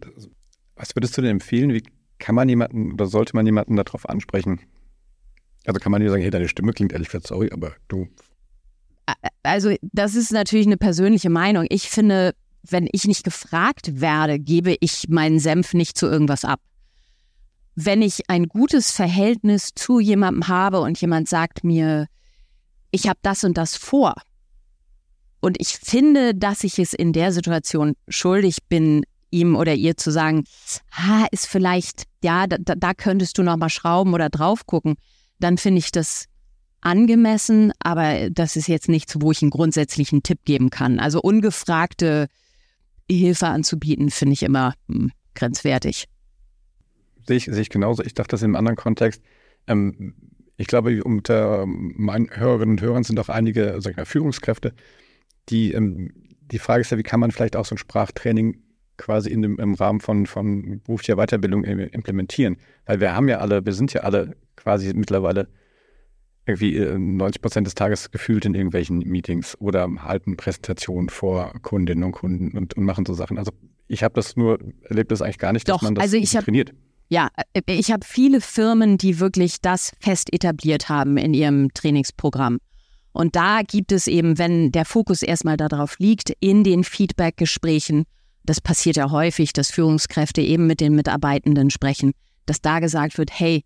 Was 0.76 0.94
würdest 0.96 1.16
du 1.16 1.22
denn 1.22 1.32
empfehlen? 1.32 1.72
Wie 1.72 1.82
kann 2.18 2.34
man 2.34 2.48
jemanden 2.48 2.92
oder 2.92 3.06
sollte 3.06 3.36
man 3.36 3.44
jemanden 3.44 3.76
darauf 3.76 4.08
ansprechen? 4.08 4.60
Also 5.66 5.80
kann 5.80 5.92
man 5.92 6.00
dir 6.00 6.10
sagen, 6.10 6.22
hey, 6.22 6.30
deine 6.30 6.48
Stimme 6.48 6.72
klingt 6.72 6.92
ehrlich 6.92 7.08
gesagt, 7.08 7.26
sorry, 7.26 7.50
aber 7.52 7.72
du. 7.88 8.06
Also, 9.42 9.74
das 9.82 10.14
ist 10.14 10.32
natürlich 10.32 10.66
eine 10.66 10.76
persönliche 10.76 11.30
Meinung. 11.30 11.66
Ich 11.68 11.88
finde, 11.90 12.34
wenn 12.62 12.88
ich 12.90 13.06
nicht 13.06 13.22
gefragt 13.22 14.00
werde, 14.00 14.38
gebe 14.40 14.76
ich 14.80 15.08
meinen 15.08 15.38
Senf 15.38 15.74
nicht 15.74 15.96
zu 15.96 16.06
irgendwas 16.06 16.44
ab 16.44 16.60
wenn 17.76 18.00
ich 18.00 18.28
ein 18.28 18.48
gutes 18.48 18.90
Verhältnis 18.90 19.70
zu 19.74 20.00
jemandem 20.00 20.48
habe 20.48 20.80
und 20.80 20.98
jemand 21.00 21.28
sagt 21.28 21.62
mir, 21.62 22.06
ich 22.90 23.06
habe 23.06 23.18
das 23.22 23.44
und 23.44 23.58
das 23.58 23.76
vor 23.76 24.14
und 25.40 25.60
ich 25.60 25.76
finde, 25.76 26.34
dass 26.34 26.64
ich 26.64 26.78
es 26.78 26.94
in 26.94 27.12
der 27.12 27.32
Situation 27.32 27.94
schuldig 28.08 28.58
bin, 28.68 29.04
ihm 29.30 29.54
oder 29.54 29.74
ihr 29.74 29.96
zu 29.98 30.10
sagen, 30.10 30.44
ha, 30.90 31.26
ist 31.30 31.46
vielleicht, 31.46 32.04
ja, 32.24 32.46
da, 32.46 32.56
da 32.56 32.94
könntest 32.94 33.36
du 33.36 33.42
noch 33.42 33.58
mal 33.58 33.68
schrauben 33.68 34.14
oder 34.14 34.30
drauf 34.30 34.64
gucken, 34.66 34.94
dann 35.38 35.58
finde 35.58 35.78
ich 35.78 35.92
das 35.92 36.26
angemessen, 36.80 37.72
aber 37.80 38.30
das 38.30 38.56
ist 38.56 38.68
jetzt 38.68 38.88
nichts, 38.88 39.16
wo 39.20 39.32
ich 39.32 39.42
einen 39.42 39.50
grundsätzlichen 39.50 40.22
Tipp 40.22 40.40
geben 40.44 40.70
kann. 40.70 41.00
Also 41.00 41.20
ungefragte 41.20 42.28
Hilfe 43.10 43.48
anzubieten, 43.48 44.10
finde 44.10 44.34
ich 44.34 44.42
immer 44.42 44.74
hm, 44.88 45.10
grenzwertig. 45.34 46.06
Sehe 47.26 47.36
ich, 47.36 47.44
sehe 47.46 47.60
ich 47.60 47.70
genauso. 47.70 48.04
Ich 48.04 48.14
dachte 48.14 48.30
das 48.30 48.42
im 48.42 48.56
anderen 48.56 48.76
Kontext. 48.76 49.22
Ähm, 49.66 50.14
ich 50.56 50.68
glaube, 50.68 51.02
unter 51.02 51.66
meinen 51.66 52.30
Hörerinnen 52.30 52.76
und 52.76 52.80
Hörern 52.80 53.04
sind 53.04 53.18
auch 53.18 53.28
einige 53.28 53.76
sag 53.80 54.06
Führungskräfte, 54.06 54.72
die, 55.48 55.72
ähm, 55.72 56.12
die 56.50 56.58
Frage 56.58 56.80
ist 56.80 56.90
ja, 56.90 56.98
wie 56.98 57.02
kann 57.02 57.20
man 57.20 57.30
vielleicht 57.30 57.56
auch 57.56 57.64
so 57.64 57.74
ein 57.74 57.78
Sprachtraining 57.78 58.62
quasi 58.96 59.30
in 59.30 59.42
dem, 59.42 59.58
im 59.58 59.74
Rahmen 59.74 60.00
von, 60.00 60.26
von 60.26 60.80
beruflicher 60.82 61.16
Weiterbildung 61.16 61.64
implementieren? 61.64 62.56
Weil 62.86 63.00
wir 63.00 63.14
haben 63.14 63.28
ja 63.28 63.38
alle, 63.38 63.66
wir 63.66 63.72
sind 63.72 63.92
ja 63.92 64.02
alle 64.02 64.36
quasi 64.56 64.92
mittlerweile 64.94 65.48
irgendwie 66.46 66.78
90 66.78 67.36
äh, 67.36 67.42
Prozent 67.42 67.66
des 67.66 67.74
Tages 67.74 68.10
gefühlt 68.10 68.44
in 68.44 68.54
irgendwelchen 68.54 68.98
Meetings 69.00 69.60
oder 69.60 69.88
halten 69.98 70.36
Präsentationen 70.36 71.08
vor 71.08 71.52
Kundinnen 71.62 72.04
und 72.04 72.12
Kunden 72.12 72.56
und, 72.56 72.74
und 72.74 72.84
machen 72.84 73.04
so 73.04 73.14
Sachen. 73.14 73.38
Also 73.38 73.52
ich 73.88 74.02
habe 74.02 74.14
das 74.14 74.36
nur, 74.36 74.58
erlebt 74.84 75.10
das 75.10 75.22
eigentlich 75.22 75.38
gar 75.38 75.52
nicht, 75.52 75.68
Doch, 75.68 75.76
dass 75.76 75.82
man 75.82 75.94
das 75.96 76.04
also 76.04 76.16
ich 76.16 76.30
trainiert. 76.30 76.70
Hab, 76.70 76.76
ja, 77.08 77.28
äh, 77.52 77.62
ich 77.66 77.90
habe 77.90 78.04
viele 78.04 78.40
Firmen, 78.40 78.98
die 78.98 79.18
wirklich 79.20 79.60
das 79.60 79.92
fest 80.00 80.32
etabliert 80.32 80.88
haben 80.88 81.16
in 81.16 81.34
ihrem 81.34 81.72
Trainingsprogramm. 81.74 82.58
Und 83.12 83.34
da 83.34 83.62
gibt 83.62 83.92
es 83.92 84.06
eben, 84.06 84.38
wenn 84.38 84.72
der 84.72 84.84
Fokus 84.84 85.22
erstmal 85.22 85.56
darauf 85.56 85.98
liegt, 85.98 86.32
in 86.40 86.64
den 86.64 86.84
Feedback-Gesprächen, 86.84 88.04
das 88.44 88.60
passiert 88.60 88.96
ja 88.96 89.10
häufig, 89.10 89.52
dass 89.52 89.70
Führungskräfte 89.70 90.42
eben 90.42 90.66
mit 90.66 90.80
den 90.80 90.94
Mitarbeitenden 90.94 91.70
sprechen, 91.70 92.12
dass 92.44 92.60
da 92.60 92.78
gesagt 92.78 93.18
wird, 93.18 93.30
hey, 93.32 93.64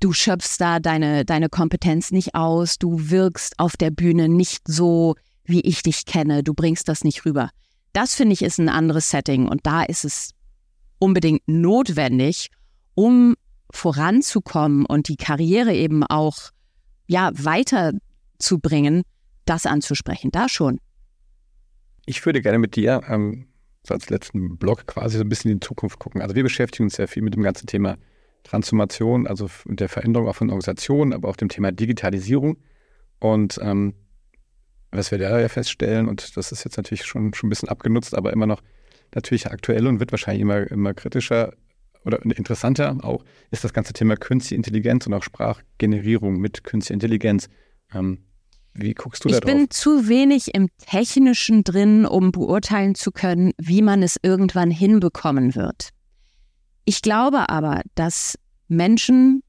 du 0.00 0.12
schöpfst 0.12 0.56
da 0.58 0.80
deine, 0.80 1.24
deine 1.24 1.48
Kompetenz 1.48 2.10
nicht 2.10 2.34
aus, 2.34 2.78
du 2.78 3.10
wirkst 3.10 3.58
auf 3.58 3.76
der 3.76 3.90
Bühne 3.90 4.28
nicht 4.28 4.62
so, 4.66 5.16
wie 5.44 5.60
ich 5.60 5.82
dich 5.82 6.04
kenne, 6.06 6.42
du 6.42 6.54
bringst 6.54 6.88
das 6.88 7.04
nicht 7.04 7.24
rüber. 7.24 7.50
Das 7.92 8.14
finde 8.14 8.34
ich 8.34 8.42
ist 8.42 8.58
ein 8.58 8.68
anderes 8.68 9.10
Setting 9.10 9.48
und 9.48 9.66
da 9.66 9.82
ist 9.82 10.04
es 10.04 10.34
unbedingt 10.98 11.42
notwendig, 11.46 12.50
um 12.94 13.34
voranzukommen 13.70 14.86
und 14.86 15.08
die 15.08 15.16
Karriere 15.16 15.74
eben 15.74 16.04
auch 16.04 16.50
ja 17.06 17.30
weiterzubringen, 17.34 19.02
das 19.44 19.66
anzusprechen. 19.66 20.30
Da 20.30 20.48
schon. 20.48 20.78
Ich 22.06 22.24
würde 22.24 22.42
gerne 22.42 22.58
mit 22.58 22.76
dir 22.76 23.02
ähm, 23.08 23.48
so 23.86 23.94
als 23.94 24.10
letzten 24.10 24.58
Blog 24.58 24.86
quasi 24.86 25.18
so 25.18 25.24
ein 25.24 25.28
bisschen 25.28 25.50
in 25.50 25.60
die 25.60 25.66
Zukunft 25.66 25.98
gucken. 25.98 26.22
Also 26.22 26.34
wir 26.34 26.42
beschäftigen 26.42 26.84
uns 26.84 26.94
sehr 26.94 27.08
viel 27.08 27.22
mit 27.22 27.34
dem 27.34 27.42
ganzen 27.42 27.66
Thema 27.66 27.96
Transformation, 28.48 29.26
also 29.26 29.48
der 29.66 29.88
Veränderung 29.88 30.28
auch 30.28 30.36
von 30.36 30.48
Organisationen, 30.48 31.12
aber 31.12 31.28
auch 31.28 31.36
dem 31.36 31.48
Thema 31.48 31.70
Digitalisierung. 31.70 32.56
Und 33.20 33.58
ähm, 33.62 33.94
was 34.90 35.10
wir 35.10 35.18
da 35.18 35.38
ja 35.38 35.48
feststellen, 35.48 36.08
und 36.08 36.36
das 36.36 36.50
ist 36.50 36.64
jetzt 36.64 36.76
natürlich 36.76 37.04
schon, 37.04 37.34
schon 37.34 37.48
ein 37.48 37.50
bisschen 37.50 37.68
abgenutzt, 37.68 38.16
aber 38.16 38.32
immer 38.32 38.46
noch 38.46 38.62
natürlich 39.14 39.46
aktuell 39.46 39.86
und 39.86 40.00
wird 40.00 40.12
wahrscheinlich 40.12 40.42
immer, 40.42 40.70
immer 40.70 40.94
kritischer 40.94 41.52
oder 42.04 42.22
interessanter 42.24 42.96
auch, 43.02 43.24
ist 43.50 43.64
das 43.64 43.74
ganze 43.74 43.92
Thema 43.92 44.16
Künstliche 44.16 44.54
Intelligenz 44.54 45.06
und 45.06 45.14
auch 45.14 45.22
Sprachgenerierung 45.22 46.38
mit 46.38 46.64
Künstlicher 46.64 46.94
Intelligenz. 46.94 47.48
Ähm, 47.92 48.24
wie 48.72 48.94
guckst 48.94 49.24
du 49.24 49.28
da 49.28 49.34
ich 49.34 49.40
drauf? 49.40 49.50
Ich 49.50 49.56
bin 49.56 49.70
zu 49.70 50.08
wenig 50.08 50.54
im 50.54 50.68
Technischen 50.78 51.64
drin, 51.64 52.06
um 52.06 52.32
beurteilen 52.32 52.94
zu 52.94 53.10
können, 53.10 53.52
wie 53.58 53.82
man 53.82 54.02
es 54.02 54.16
irgendwann 54.22 54.70
hinbekommen 54.70 55.54
wird. 55.54 55.90
Ich 56.88 57.02
glaube 57.02 57.50
aber, 57.50 57.82
dass 57.96 58.38
Menschen 58.66 59.42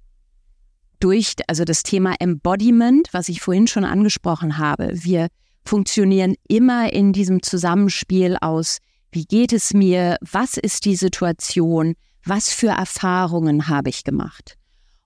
durch, 0.99 1.35
also 1.47 1.63
das 1.63 1.83
Thema 1.83 2.15
Embodiment, 2.19 3.07
was 3.13 3.29
ich 3.29 3.39
vorhin 3.39 3.65
schon 3.65 3.85
angesprochen 3.85 4.57
habe, 4.57 4.91
wir 4.91 5.29
funktionieren 5.63 6.35
immer 6.49 6.91
in 6.91 7.13
diesem 7.13 7.41
Zusammenspiel 7.41 8.35
aus, 8.41 8.79
wie 9.13 9.23
geht 9.23 9.53
es 9.53 9.73
mir, 9.73 10.17
was 10.19 10.57
ist 10.57 10.83
die 10.83 10.97
Situation, 10.97 11.95
was 12.25 12.51
für 12.51 12.71
Erfahrungen 12.71 13.69
habe 13.69 13.87
ich 13.87 14.03
gemacht. 14.03 14.57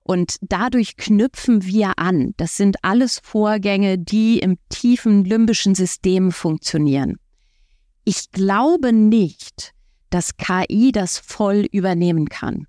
Und 0.02 0.34
dadurch 0.40 0.96
knüpfen 0.96 1.64
wir 1.64 2.00
an. 2.00 2.34
Das 2.36 2.56
sind 2.56 2.78
alles 2.82 3.20
Vorgänge, 3.22 3.96
die 3.96 4.40
im 4.40 4.58
tiefen 4.70 5.24
limbischen 5.24 5.76
System 5.76 6.32
funktionieren. 6.32 7.14
Ich 8.04 8.32
glaube 8.32 8.92
nicht, 8.92 9.73
dass 10.14 10.36
KI 10.36 10.92
das 10.92 11.18
voll 11.18 11.66
übernehmen 11.72 12.28
kann. 12.28 12.68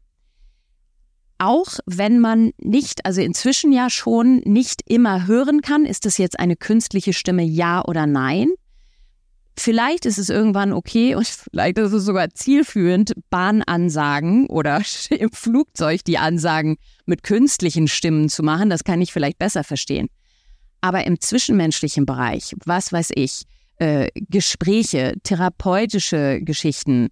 Auch 1.38 1.78
wenn 1.86 2.20
man 2.20 2.54
nicht, 2.58 3.06
also 3.06 3.22
inzwischen 3.22 3.72
ja 3.72 3.92
schon 3.92 4.38
nicht 4.46 4.82
immer 4.88 5.28
hören 5.28 5.62
kann, 5.62 5.86
ist 5.86 6.08
es 6.08 6.18
jetzt 6.18 6.40
eine 6.40 6.56
künstliche 6.56 7.14
Stimme 7.14 7.44
ja 7.44 7.86
oder 7.86 8.08
nein. 8.08 8.48
Vielleicht 9.56 10.08
ist 10.08 10.18
es 10.18 10.30
irgendwann 10.30 10.74
okay 10.74 11.14
und 11.14 11.28
vielleicht 11.52 11.78
ist 11.78 11.92
es 11.92 12.04
sogar 12.04 12.32
zielführend, 12.32 13.14
Bahnansagen 13.30 14.48
oder 14.48 14.82
im 15.12 15.32
Flugzeug 15.32 16.04
die 16.04 16.18
Ansagen 16.18 16.78
mit 17.06 17.22
künstlichen 17.22 17.88
Stimmen 17.88 18.28
zu 18.28 18.42
machen. 18.42 18.72
Das 18.72 18.84
kann 18.84 19.04
ich 19.04 19.14
vielleicht 19.14 19.38
besser 19.38 19.64
verstehen. 19.64 20.08
Aber 20.82 21.06
im 21.06 21.22
zwischenmenschlichen 21.22 22.08
Bereich, 22.08 22.56
was 22.66 22.92
weiß 22.92 23.12
ich, 23.14 23.44
äh, 23.78 24.10
Gespräche, 24.16 25.14
therapeutische 25.22 26.40
Geschichten, 26.42 27.10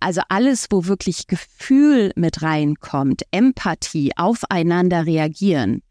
also 0.00 0.20
alles, 0.28 0.66
wo 0.70 0.86
wirklich 0.86 1.26
Gefühl 1.26 2.12
mit 2.16 2.42
reinkommt, 2.42 3.22
Empathie, 3.30 4.12
aufeinander 4.16 5.06
reagieren. 5.06 5.82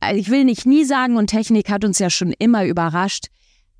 Also 0.00 0.20
ich 0.20 0.30
will 0.30 0.44
nicht 0.44 0.66
nie 0.66 0.84
sagen, 0.84 1.16
und 1.16 1.28
Technik 1.28 1.70
hat 1.70 1.84
uns 1.84 1.98
ja 1.98 2.10
schon 2.10 2.32
immer 2.38 2.64
überrascht, 2.66 3.26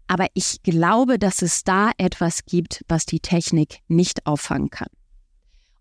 aber 0.07 0.27
ich 0.35 0.63
glaube, 0.63 1.19
dass 1.19 1.43
es 1.43 1.65
da 1.65 1.93
etwas 1.99 2.45
gibt, 2.47 2.85
was 2.89 3.07
die 3.07 3.21
Technik 3.21 3.79
nicht 3.89 4.27
auffangen 4.27 4.71
kann. 4.71 4.89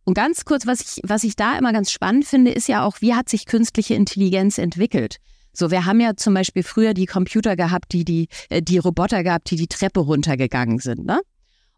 Und 0.06 0.15
ganz 0.15 0.43
kurz, 0.46 0.67
was 0.67 0.82
ich, 0.82 1.04
was 1.04 1.24
ich 1.24 1.36
da 1.36 1.58
immer 1.58 1.72
ganz 1.72 1.91
spannend 1.91 2.26
finde, 2.26 2.52
ist 2.52 2.67
ja 2.67 2.86
auch, 2.86 3.00
wie 3.00 3.13
hat 3.13 3.30
sich 3.30 3.46
künstliche 3.46 3.96
Intelligenz 3.96 4.58
entwickelt? 4.58 5.17
So, 5.54 5.72
wir 5.72 5.86
haben 5.86 6.00
ja 6.00 6.15
zum 6.15 6.34
Beispiel 6.34 6.63
früher 6.63 6.93
die 6.93 7.06
Computer 7.06 7.56
gehabt, 7.56 7.93
die 7.93 8.04
die, 8.04 8.28
äh, 8.50 8.62
die 8.62 8.80
Roboter 8.80 9.24
gehabt, 9.24 9.50
die 9.52 9.56
die 9.56 9.67
Treppe 9.67 10.02
runtergegangen 10.02 10.80
sind, 10.80 11.06
ne? 11.06 11.22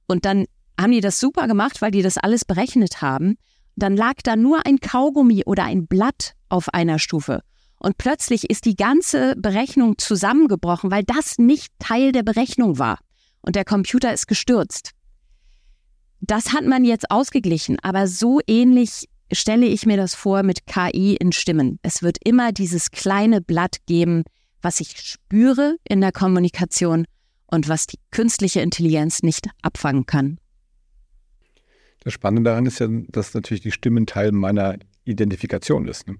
Und 0.07 0.25
dann 0.25 0.45
haben 0.79 0.91
die 0.91 1.01
das 1.01 1.19
super 1.19 1.47
gemacht, 1.47 1.81
weil 1.81 1.91
die 1.91 2.01
das 2.01 2.17
alles 2.17 2.45
berechnet 2.45 3.01
haben. 3.01 3.37
Dann 3.75 3.95
lag 3.97 4.15
da 4.23 4.35
nur 4.35 4.65
ein 4.65 4.79
Kaugummi 4.79 5.43
oder 5.45 5.63
ein 5.63 5.87
Blatt 5.87 6.33
auf 6.49 6.73
einer 6.73 6.99
Stufe. 6.99 7.41
Und 7.79 7.97
plötzlich 7.97 8.49
ist 8.49 8.65
die 8.65 8.75
ganze 8.75 9.35
Berechnung 9.35 9.97
zusammengebrochen, 9.97 10.91
weil 10.91 11.03
das 11.03 11.37
nicht 11.37 11.73
Teil 11.79 12.11
der 12.11 12.23
Berechnung 12.23 12.79
war. 12.79 12.99
Und 13.41 13.55
der 13.55 13.65
Computer 13.65 14.13
ist 14.13 14.27
gestürzt. 14.27 14.91
Das 16.21 16.53
hat 16.53 16.65
man 16.65 16.85
jetzt 16.85 17.11
ausgeglichen, 17.11 17.77
aber 17.81 18.07
so 18.07 18.39
ähnlich 18.47 19.07
stelle 19.31 19.65
ich 19.65 19.85
mir 19.85 19.97
das 19.97 20.15
vor 20.15 20.43
mit 20.43 20.65
KI 20.65 21.15
in 21.15 21.31
Stimmen. 21.31 21.79
Es 21.83 22.01
wird 22.01 22.17
immer 22.23 22.51
dieses 22.51 22.91
kleine 22.91 23.41
Blatt 23.41 23.77
geben, 23.85 24.23
was 24.61 24.79
ich 24.79 24.97
spüre 24.97 25.75
in 25.83 26.01
der 26.01 26.11
Kommunikation 26.11 27.05
und 27.47 27.69
was 27.69 27.87
die 27.87 27.99
künstliche 28.11 28.61
Intelligenz 28.61 29.23
nicht 29.23 29.47
abfangen 29.61 30.05
kann. 30.05 30.39
Das 32.01 32.13
Spannende 32.13 32.49
daran 32.49 32.65
ist 32.65 32.79
ja, 32.79 32.87
dass 33.09 33.33
natürlich 33.33 33.61
die 33.61 33.71
Stimme 33.71 34.05
Teil 34.05 34.31
meiner 34.31 34.77
Identifikation 35.05 35.87
ist. 35.87 36.07
Ne? 36.07 36.17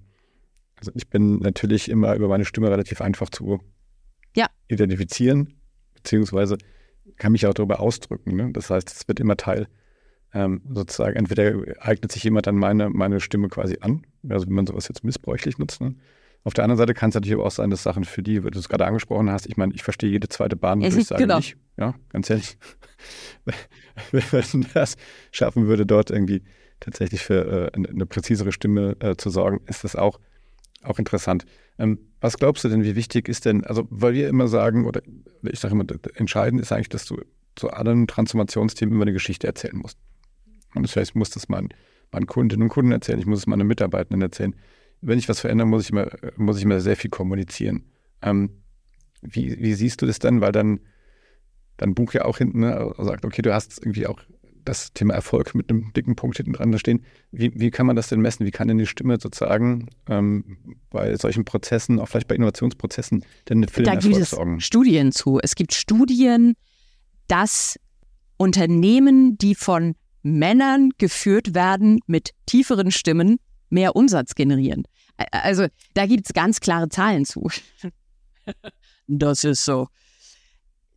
Also 0.76 0.90
ich 0.94 1.08
bin 1.08 1.38
natürlich 1.38 1.88
immer 1.88 2.14
über 2.14 2.28
meine 2.28 2.44
Stimme 2.44 2.70
relativ 2.70 3.00
einfach 3.00 3.30
zu 3.30 3.60
ja. 4.34 4.46
identifizieren, 4.68 5.54
beziehungsweise 5.94 6.58
kann 7.16 7.32
mich 7.32 7.46
auch 7.46 7.54
darüber 7.54 7.80
ausdrücken. 7.80 8.36
Ne? 8.36 8.50
Das 8.52 8.70
heißt, 8.70 8.90
es 8.90 9.08
wird 9.08 9.20
immer 9.20 9.36
Teil 9.36 9.68
ähm, 10.34 10.60
sozusagen, 10.68 11.16
entweder 11.16 11.54
eignet 11.80 12.12
sich 12.12 12.24
jemand 12.24 12.46
dann 12.46 12.56
meine, 12.56 12.90
meine 12.90 13.20
Stimme 13.20 13.48
quasi 13.48 13.78
an, 13.80 14.06
also 14.28 14.46
wenn 14.46 14.54
man 14.54 14.66
sowas 14.66 14.88
jetzt 14.88 15.04
missbräuchlich 15.04 15.58
nutzt, 15.58 15.80
ne? 15.80 15.94
Auf 16.46 16.54
der 16.54 16.62
anderen 16.62 16.78
Seite 16.78 16.94
kann 16.94 17.08
es 17.08 17.16
natürlich 17.16 17.34
aber 17.34 17.44
auch 17.44 17.50
sein, 17.50 17.70
dass 17.70 17.82
Sachen 17.82 18.04
für 18.04 18.22
die, 18.22 18.44
wie 18.44 18.50
du 18.52 18.60
es 18.60 18.68
gerade 18.68 18.86
angesprochen 18.86 19.28
hast, 19.32 19.48
ich 19.48 19.56
meine, 19.56 19.74
ich 19.74 19.82
verstehe 19.82 20.10
jede 20.10 20.28
zweite 20.28 20.54
Bahn, 20.54 20.80
würde 20.80 20.96
ich 20.96 21.06
sagen, 21.08 21.22
genau. 21.22 21.38
nicht. 21.38 21.56
Ja, 21.76 21.96
ganz 22.10 22.30
ehrlich. 22.30 22.56
Wenn 24.12 24.64
das 24.72 24.96
schaffen 25.32 25.66
würde, 25.66 25.86
dort 25.86 26.12
irgendwie 26.12 26.44
tatsächlich 26.78 27.24
für 27.24 27.72
äh, 27.74 27.76
eine 27.76 28.06
präzisere 28.06 28.52
Stimme 28.52 28.94
äh, 29.00 29.16
zu 29.16 29.28
sorgen, 29.28 29.60
ist 29.66 29.82
das 29.82 29.96
auch, 29.96 30.20
auch 30.84 31.00
interessant. 31.00 31.46
Ähm, 31.80 31.98
was 32.20 32.36
glaubst 32.36 32.62
du 32.62 32.68
denn, 32.68 32.84
wie 32.84 32.94
wichtig 32.94 33.28
ist 33.28 33.44
denn, 33.44 33.64
also 33.64 33.88
weil 33.90 34.14
wir 34.14 34.28
immer 34.28 34.46
sagen, 34.46 34.86
oder 34.86 35.02
ich 35.42 35.58
sage 35.58 35.74
immer, 35.74 35.84
entscheidend 36.14 36.60
ist 36.60 36.70
eigentlich, 36.70 36.90
dass 36.90 37.06
du 37.06 37.20
zu 37.56 37.70
allen 37.70 38.06
Transformationsthemen 38.06 38.94
immer 38.94 39.02
eine 39.02 39.12
Geschichte 39.12 39.48
erzählen 39.48 39.76
musst. 39.76 39.98
Und 40.76 40.84
das 40.84 40.94
heißt, 40.94 41.10
ich 41.10 41.14
muss 41.16 41.30
das 41.30 41.48
meinen, 41.48 41.70
meinen 42.12 42.26
Kundinnen 42.26 42.62
und 42.62 42.68
Kunden 42.68 42.92
erzählen, 42.92 43.18
ich 43.18 43.26
muss 43.26 43.40
es 43.40 43.46
meinen 43.48 43.66
Mitarbeitenden 43.66 44.22
erzählen 44.22 44.54
wenn 45.06 45.18
ich 45.18 45.28
was 45.28 45.40
verändere, 45.40 45.68
muss 45.68 45.84
ich 45.84 45.90
immer, 45.90 46.08
muss 46.36 46.58
ich 46.58 46.64
immer 46.64 46.80
sehr 46.80 46.96
viel 46.96 47.10
kommunizieren. 47.10 47.84
Ähm, 48.22 48.50
wie, 49.22 49.58
wie 49.60 49.74
siehst 49.74 50.02
du 50.02 50.06
das 50.06 50.18
dann? 50.18 50.40
Weil 50.40 50.52
dann 50.52 50.80
dein 51.76 51.94
Buch 51.94 52.12
ja 52.12 52.24
auch 52.24 52.38
hinten 52.38 52.60
ne, 52.60 52.92
sagt, 52.98 53.24
okay, 53.24 53.42
du 53.42 53.54
hast 53.54 53.78
irgendwie 53.80 54.06
auch 54.06 54.20
das 54.64 54.92
Thema 54.92 55.14
Erfolg 55.14 55.54
mit 55.54 55.70
einem 55.70 55.92
dicken 55.92 56.16
Punkt 56.16 56.38
hinten 56.38 56.54
dran 56.54 56.76
stehen. 56.78 57.04
Wie, 57.30 57.52
wie 57.54 57.70
kann 57.70 57.86
man 57.86 57.94
das 57.94 58.08
denn 58.08 58.20
messen? 58.20 58.44
Wie 58.46 58.50
kann 58.50 58.66
denn 58.66 58.78
die 58.78 58.86
Stimme 58.86 59.18
sozusagen 59.20 59.88
ähm, 60.08 60.58
bei 60.90 61.14
solchen 61.16 61.44
Prozessen, 61.44 62.00
auch 62.00 62.08
vielleicht 62.08 62.26
bei 62.26 62.34
Innovationsprozessen, 62.34 63.24
denn 63.48 63.68
für 63.68 63.84
da 63.84 63.92
den 63.92 64.00
gibt 64.00 64.14
Erfolg 64.14 64.22
es 64.22 64.30
sorgen? 64.30 64.60
Studien 64.60 65.12
zu. 65.12 65.38
Es 65.40 65.54
gibt 65.54 65.72
Studien, 65.72 66.54
dass 67.28 67.78
Unternehmen, 68.38 69.38
die 69.38 69.54
von 69.54 69.94
Männern 70.22 70.90
geführt 70.98 71.54
werden 71.54 72.00
mit 72.08 72.30
tieferen 72.46 72.90
Stimmen, 72.90 73.38
mehr 73.70 73.94
Umsatz 73.94 74.34
generieren. 74.34 74.82
Also 75.30 75.66
da 75.94 76.06
gibt 76.06 76.26
es 76.26 76.34
ganz 76.34 76.60
klare 76.60 76.88
Zahlen 76.88 77.24
zu. 77.24 77.48
das 79.06 79.44
ist 79.44 79.64
so. 79.64 79.88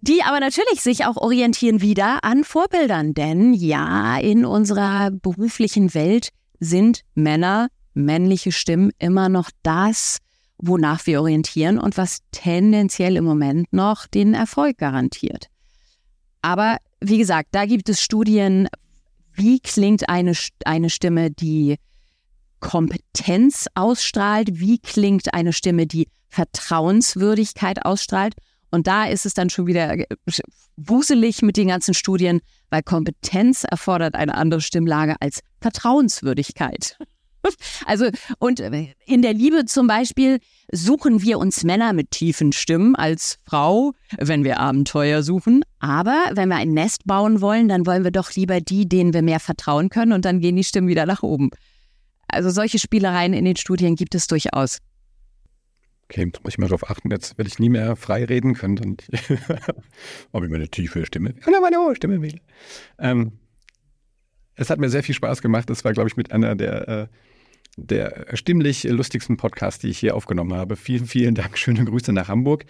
Die 0.01 0.23
aber 0.23 0.39
natürlich 0.39 0.81
sich 0.81 1.05
auch 1.05 1.17
orientieren 1.17 1.81
wieder 1.81 2.23
an 2.23 2.43
Vorbildern, 2.43 3.13
denn 3.13 3.53
ja, 3.53 4.17
in 4.17 4.45
unserer 4.45 5.11
beruflichen 5.11 5.93
Welt 5.93 6.29
sind 6.59 7.01
Männer, 7.15 7.67
männliche 7.93 8.53
Stimmen 8.53 8.91
immer 8.97 9.27
noch 9.27 9.49
das, 9.61 10.19
wonach 10.57 11.05
wir 11.05 11.21
orientieren 11.21 11.79
und 11.79 11.97
was 11.97 12.19
tendenziell 12.31 13.17
im 13.17 13.25
Moment 13.25 13.71
noch 13.73 14.07
den 14.07 14.33
Erfolg 14.33 14.77
garantiert. 14.77 15.47
Aber 16.41 16.77
wie 17.01 17.17
gesagt, 17.17 17.49
da 17.51 17.65
gibt 17.65 17.89
es 17.89 18.01
Studien, 18.01 18.69
wie 19.33 19.59
klingt 19.59 20.07
eine, 20.07 20.33
eine 20.65 20.89
Stimme, 20.89 21.31
die 21.31 21.75
Kompetenz 22.59 23.67
ausstrahlt, 23.75 24.59
wie 24.59 24.79
klingt 24.79 25.33
eine 25.33 25.53
Stimme, 25.53 25.87
die 25.87 26.07
Vertrauenswürdigkeit 26.29 27.85
ausstrahlt. 27.85 28.35
Und 28.71 28.87
da 28.87 29.05
ist 29.05 29.25
es 29.25 29.33
dann 29.33 29.49
schon 29.49 29.67
wieder 29.67 29.95
wuselig 30.77 31.41
mit 31.41 31.57
den 31.57 31.69
ganzen 31.69 31.93
Studien, 31.93 32.41
weil 32.69 32.83
Kompetenz 32.83 33.63
erfordert 33.63 34.15
eine 34.15 34.35
andere 34.35 34.61
Stimmlage 34.61 35.15
als 35.19 35.41
Vertrauenswürdigkeit. 35.61 36.97
Also, 37.85 38.09
und 38.39 38.59
in 38.59 39.21
der 39.21 39.33
Liebe 39.33 39.63
zum 39.63 39.87
Beispiel 39.87 40.39
suchen 40.73 41.21
wir 41.21 41.39
uns 41.39 41.63
Männer 41.63 41.93
mit 41.93 42.11
tiefen 42.11 42.51
Stimmen 42.51 42.95
als 42.95 43.37
Frau, 43.45 43.93
wenn 44.17 44.43
wir 44.43 44.59
Abenteuer 44.59 45.23
suchen. 45.23 45.63
Aber 45.79 46.21
wenn 46.33 46.49
wir 46.49 46.57
ein 46.57 46.73
Nest 46.73 47.05
bauen 47.05 47.39
wollen, 47.39 47.69
dann 47.69 47.85
wollen 47.85 48.03
wir 48.03 48.11
doch 48.11 48.33
lieber 48.33 48.59
die, 48.59 48.89
denen 48.89 49.13
wir 49.13 49.21
mehr 49.21 49.39
vertrauen 49.39 49.89
können 49.89 50.11
und 50.11 50.25
dann 50.25 50.41
gehen 50.41 50.57
die 50.57 50.65
Stimmen 50.65 50.89
wieder 50.89 51.05
nach 51.05 51.23
oben. 51.23 51.49
Also 52.31 52.49
solche 52.49 52.79
Spielereien 52.79 53.33
in 53.33 53.45
den 53.45 53.55
Studien 53.55 53.95
gibt 53.95 54.15
es 54.15 54.27
durchaus. 54.27 54.79
Okay, 56.05 56.25
jetzt 56.25 56.43
muss 56.43 56.53
ich 56.53 56.57
mal 56.57 56.67
darauf 56.67 56.89
achten, 56.89 57.11
jetzt 57.11 57.37
werde 57.37 57.49
ich 57.49 57.59
nie 57.59 57.69
mehr 57.69 57.95
frei 57.95 58.25
reden 58.25 58.55
können. 58.55 58.75
Dann 58.75 58.97
ob 60.31 60.43
ich 60.43 60.49
meine 60.49 60.67
tiefe 60.67 61.05
Stimme 61.05 61.35
oder 61.45 61.61
meine 61.61 61.77
hohe 61.77 61.95
Stimme 61.95 62.21
wähle. 62.21 62.39
Ähm, 62.97 63.33
es 64.55 64.69
hat 64.69 64.79
mir 64.79 64.89
sehr 64.89 65.03
viel 65.03 65.15
Spaß 65.15 65.41
gemacht. 65.41 65.69
Das 65.69 65.85
war, 65.85 65.93
glaube 65.93 66.09
ich, 66.09 66.17
mit 66.17 66.31
einer 66.31 66.55
der, 66.55 66.87
äh, 66.87 67.07
der 67.77 68.25
stimmlich 68.33 68.83
lustigsten 68.85 69.37
Podcasts, 69.37 69.79
die 69.79 69.89
ich 69.89 69.99
hier 69.99 70.15
aufgenommen 70.15 70.53
habe. 70.53 70.75
Vielen, 70.75 71.05
vielen 71.05 71.35
Dank. 71.35 71.57
Schöne 71.57 71.85
Grüße 71.85 72.11
nach 72.11 72.27
Hamburg. 72.27 72.65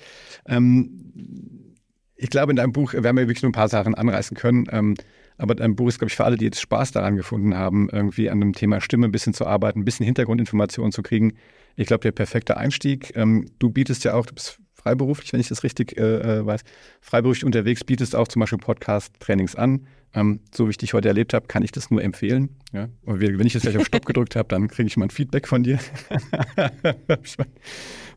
Ähm, 0.45 1.75
ich 2.15 2.29
glaube, 2.29 2.51
in 2.51 2.57
deinem 2.57 2.73
Buch 2.73 2.93
werden 2.93 3.15
wir 3.15 3.27
wirklich 3.27 3.41
nur 3.41 3.49
ein 3.49 3.53
paar 3.53 3.69
Sachen 3.69 3.95
anreißen 3.95 4.35
können. 4.35 4.65
Ähm, 4.71 4.95
aber 5.39 5.55
dein 5.55 5.75
Buch 5.75 5.87
ist, 5.87 5.99
glaube 5.99 6.09
ich, 6.09 6.15
für 6.15 6.25
alle, 6.25 6.37
die 6.37 6.45
jetzt 6.45 6.59
Spaß 6.59 6.91
daran 6.91 7.15
gefunden 7.15 7.55
haben, 7.55 7.89
irgendwie 7.89 8.29
an 8.29 8.41
dem 8.41 8.53
Thema 8.53 8.81
Stimme 8.81 9.07
ein 9.07 9.11
bisschen 9.11 9.33
zu 9.33 9.47
arbeiten, 9.47 9.79
ein 9.79 9.85
bisschen 9.85 10.05
Hintergrundinformationen 10.05 10.91
zu 10.91 11.01
kriegen. 11.01 11.33
Ich 11.77 11.87
glaube, 11.87 12.01
der 12.01 12.11
perfekte 12.11 12.57
Einstieg. 12.57 13.13
Ähm, 13.15 13.45
du 13.57 13.69
bietest 13.69 14.03
ja 14.03 14.15
auch, 14.15 14.25
du 14.25 14.33
bist 14.33 14.59
freiberuflich, 14.73 15.31
wenn 15.31 15.39
ich 15.39 15.47
das 15.47 15.63
richtig 15.63 15.97
äh, 15.97 16.39
äh, 16.39 16.45
weiß, 16.45 16.61
freiberuflich 16.99 17.45
unterwegs, 17.45 17.85
bietest 17.85 18.15
auch 18.15 18.27
zum 18.27 18.41
Beispiel 18.41 18.59
Podcast-Trainings 18.59 19.55
an. 19.55 19.87
Ähm, 20.13 20.41
so 20.53 20.65
wie 20.65 20.71
ich 20.71 20.77
dich 20.77 20.93
heute 20.93 21.07
erlebt 21.07 21.33
habe, 21.33 21.47
kann 21.47 21.63
ich 21.63 21.71
das 21.71 21.89
nur 21.89 22.03
empfehlen. 22.03 22.57
Ja? 22.73 22.89
Und 23.05 23.21
wenn 23.21 23.47
ich 23.47 23.53
jetzt 23.53 23.63
gleich 23.63 23.77
auf 23.77 23.85
Stopp 23.85 24.05
gedrückt 24.05 24.35
habe, 24.35 24.49
dann 24.49 24.67
kriege 24.67 24.87
ich 24.87 24.97
mal 24.97 25.05
ein 25.05 25.11
Feedback 25.11 25.47
von 25.47 25.63
dir, 25.63 25.79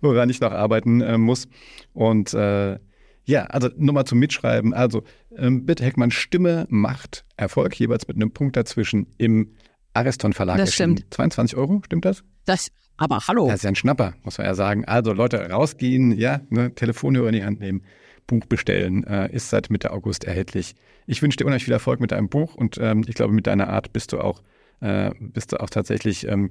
woran 0.00 0.28
ich 0.28 0.40
noch 0.40 0.52
arbeiten 0.52 1.02
äh, 1.02 1.18
muss. 1.18 1.46
Und 1.92 2.34
äh, 2.34 2.78
ja, 3.24 3.44
also 3.44 3.68
nochmal 3.76 4.04
zum 4.04 4.18
Mitschreiben. 4.18 4.74
Also 4.74 5.02
ähm, 5.36 5.64
bitte 5.64 5.84
Heckmann, 5.84 6.10
Stimme 6.10 6.66
macht 6.68 7.24
Erfolg, 7.36 7.74
jeweils 7.78 8.08
mit 8.08 8.16
einem 8.16 8.32
Punkt 8.32 8.56
dazwischen 8.56 9.06
im 9.18 9.52
Ariston 9.94 10.32
Verlag. 10.32 10.58
Das 10.58 10.74
stimmt. 10.74 11.04
22 11.10 11.56
Euro, 11.56 11.82
stimmt 11.84 12.04
das? 12.04 12.24
Das, 12.44 12.68
aber 12.96 13.20
hallo. 13.28 13.46
Das 13.46 13.56
ist 13.56 13.62
ja 13.62 13.68
ein 13.70 13.76
Schnapper, 13.76 14.14
muss 14.24 14.38
man 14.38 14.46
ja 14.46 14.54
sagen. 14.54 14.84
Also 14.84 15.12
Leute, 15.12 15.38
rausgehen, 15.50 16.12
ja, 16.12 16.40
ne, 16.50 16.74
Telefonhörer 16.74 17.28
in 17.28 17.34
die 17.34 17.44
Hand 17.44 17.60
nehmen, 17.60 17.82
Buch 18.26 18.46
bestellen, 18.46 19.04
äh, 19.04 19.32
ist 19.32 19.50
seit 19.50 19.70
Mitte 19.70 19.92
August 19.92 20.24
erhältlich. 20.24 20.74
Ich 21.06 21.22
wünsche 21.22 21.36
dir 21.36 21.44
unheimlich 21.44 21.64
viel 21.64 21.72
Erfolg 21.72 22.00
mit 22.00 22.12
deinem 22.12 22.28
Buch 22.28 22.54
und 22.54 22.78
ähm, 22.80 23.04
ich 23.06 23.14
glaube, 23.14 23.32
mit 23.32 23.46
deiner 23.46 23.68
Art 23.68 23.92
bist 23.92 24.12
du 24.12 24.20
auch, 24.20 24.42
äh, 24.80 25.10
bist 25.18 25.52
du 25.52 25.60
auch 25.60 25.70
tatsächlich, 25.70 26.26
ähm, 26.28 26.50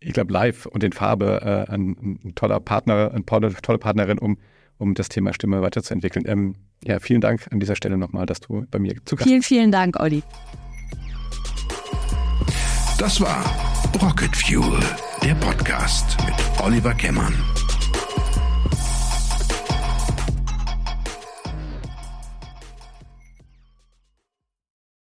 ich 0.00 0.12
glaube, 0.12 0.32
live 0.32 0.66
und 0.66 0.84
in 0.84 0.92
Farbe 0.92 1.40
äh, 1.68 1.72
ein, 1.72 2.20
ein, 2.24 2.34
toller 2.34 2.60
Partner, 2.60 3.12
eine 3.12 3.24
tolle 3.24 3.78
Partnerin, 3.78 4.18
um 4.18 4.38
um 4.78 4.94
das 4.94 5.08
Thema 5.08 5.32
Stimme 5.32 5.62
weiterzuentwickeln. 5.62 6.24
Ähm, 6.28 6.56
ja, 6.84 6.98
vielen 7.00 7.20
Dank 7.20 7.46
an 7.50 7.60
dieser 7.60 7.76
Stelle 7.76 7.96
nochmal, 7.96 8.26
dass 8.26 8.40
du 8.40 8.66
bei 8.70 8.78
mir 8.78 8.94
zu 9.04 9.16
Gast 9.16 9.28
Vielen, 9.28 9.42
vielen 9.42 9.72
Dank, 9.72 9.98
Olli. 10.00 10.22
Das 12.98 13.20
war 13.20 13.44
Rocket 14.00 14.34
Fuel, 14.34 14.80
der 15.22 15.34
Podcast 15.34 16.16
mit 16.24 16.34
Oliver 16.62 16.94
Kemmern. 16.94 17.34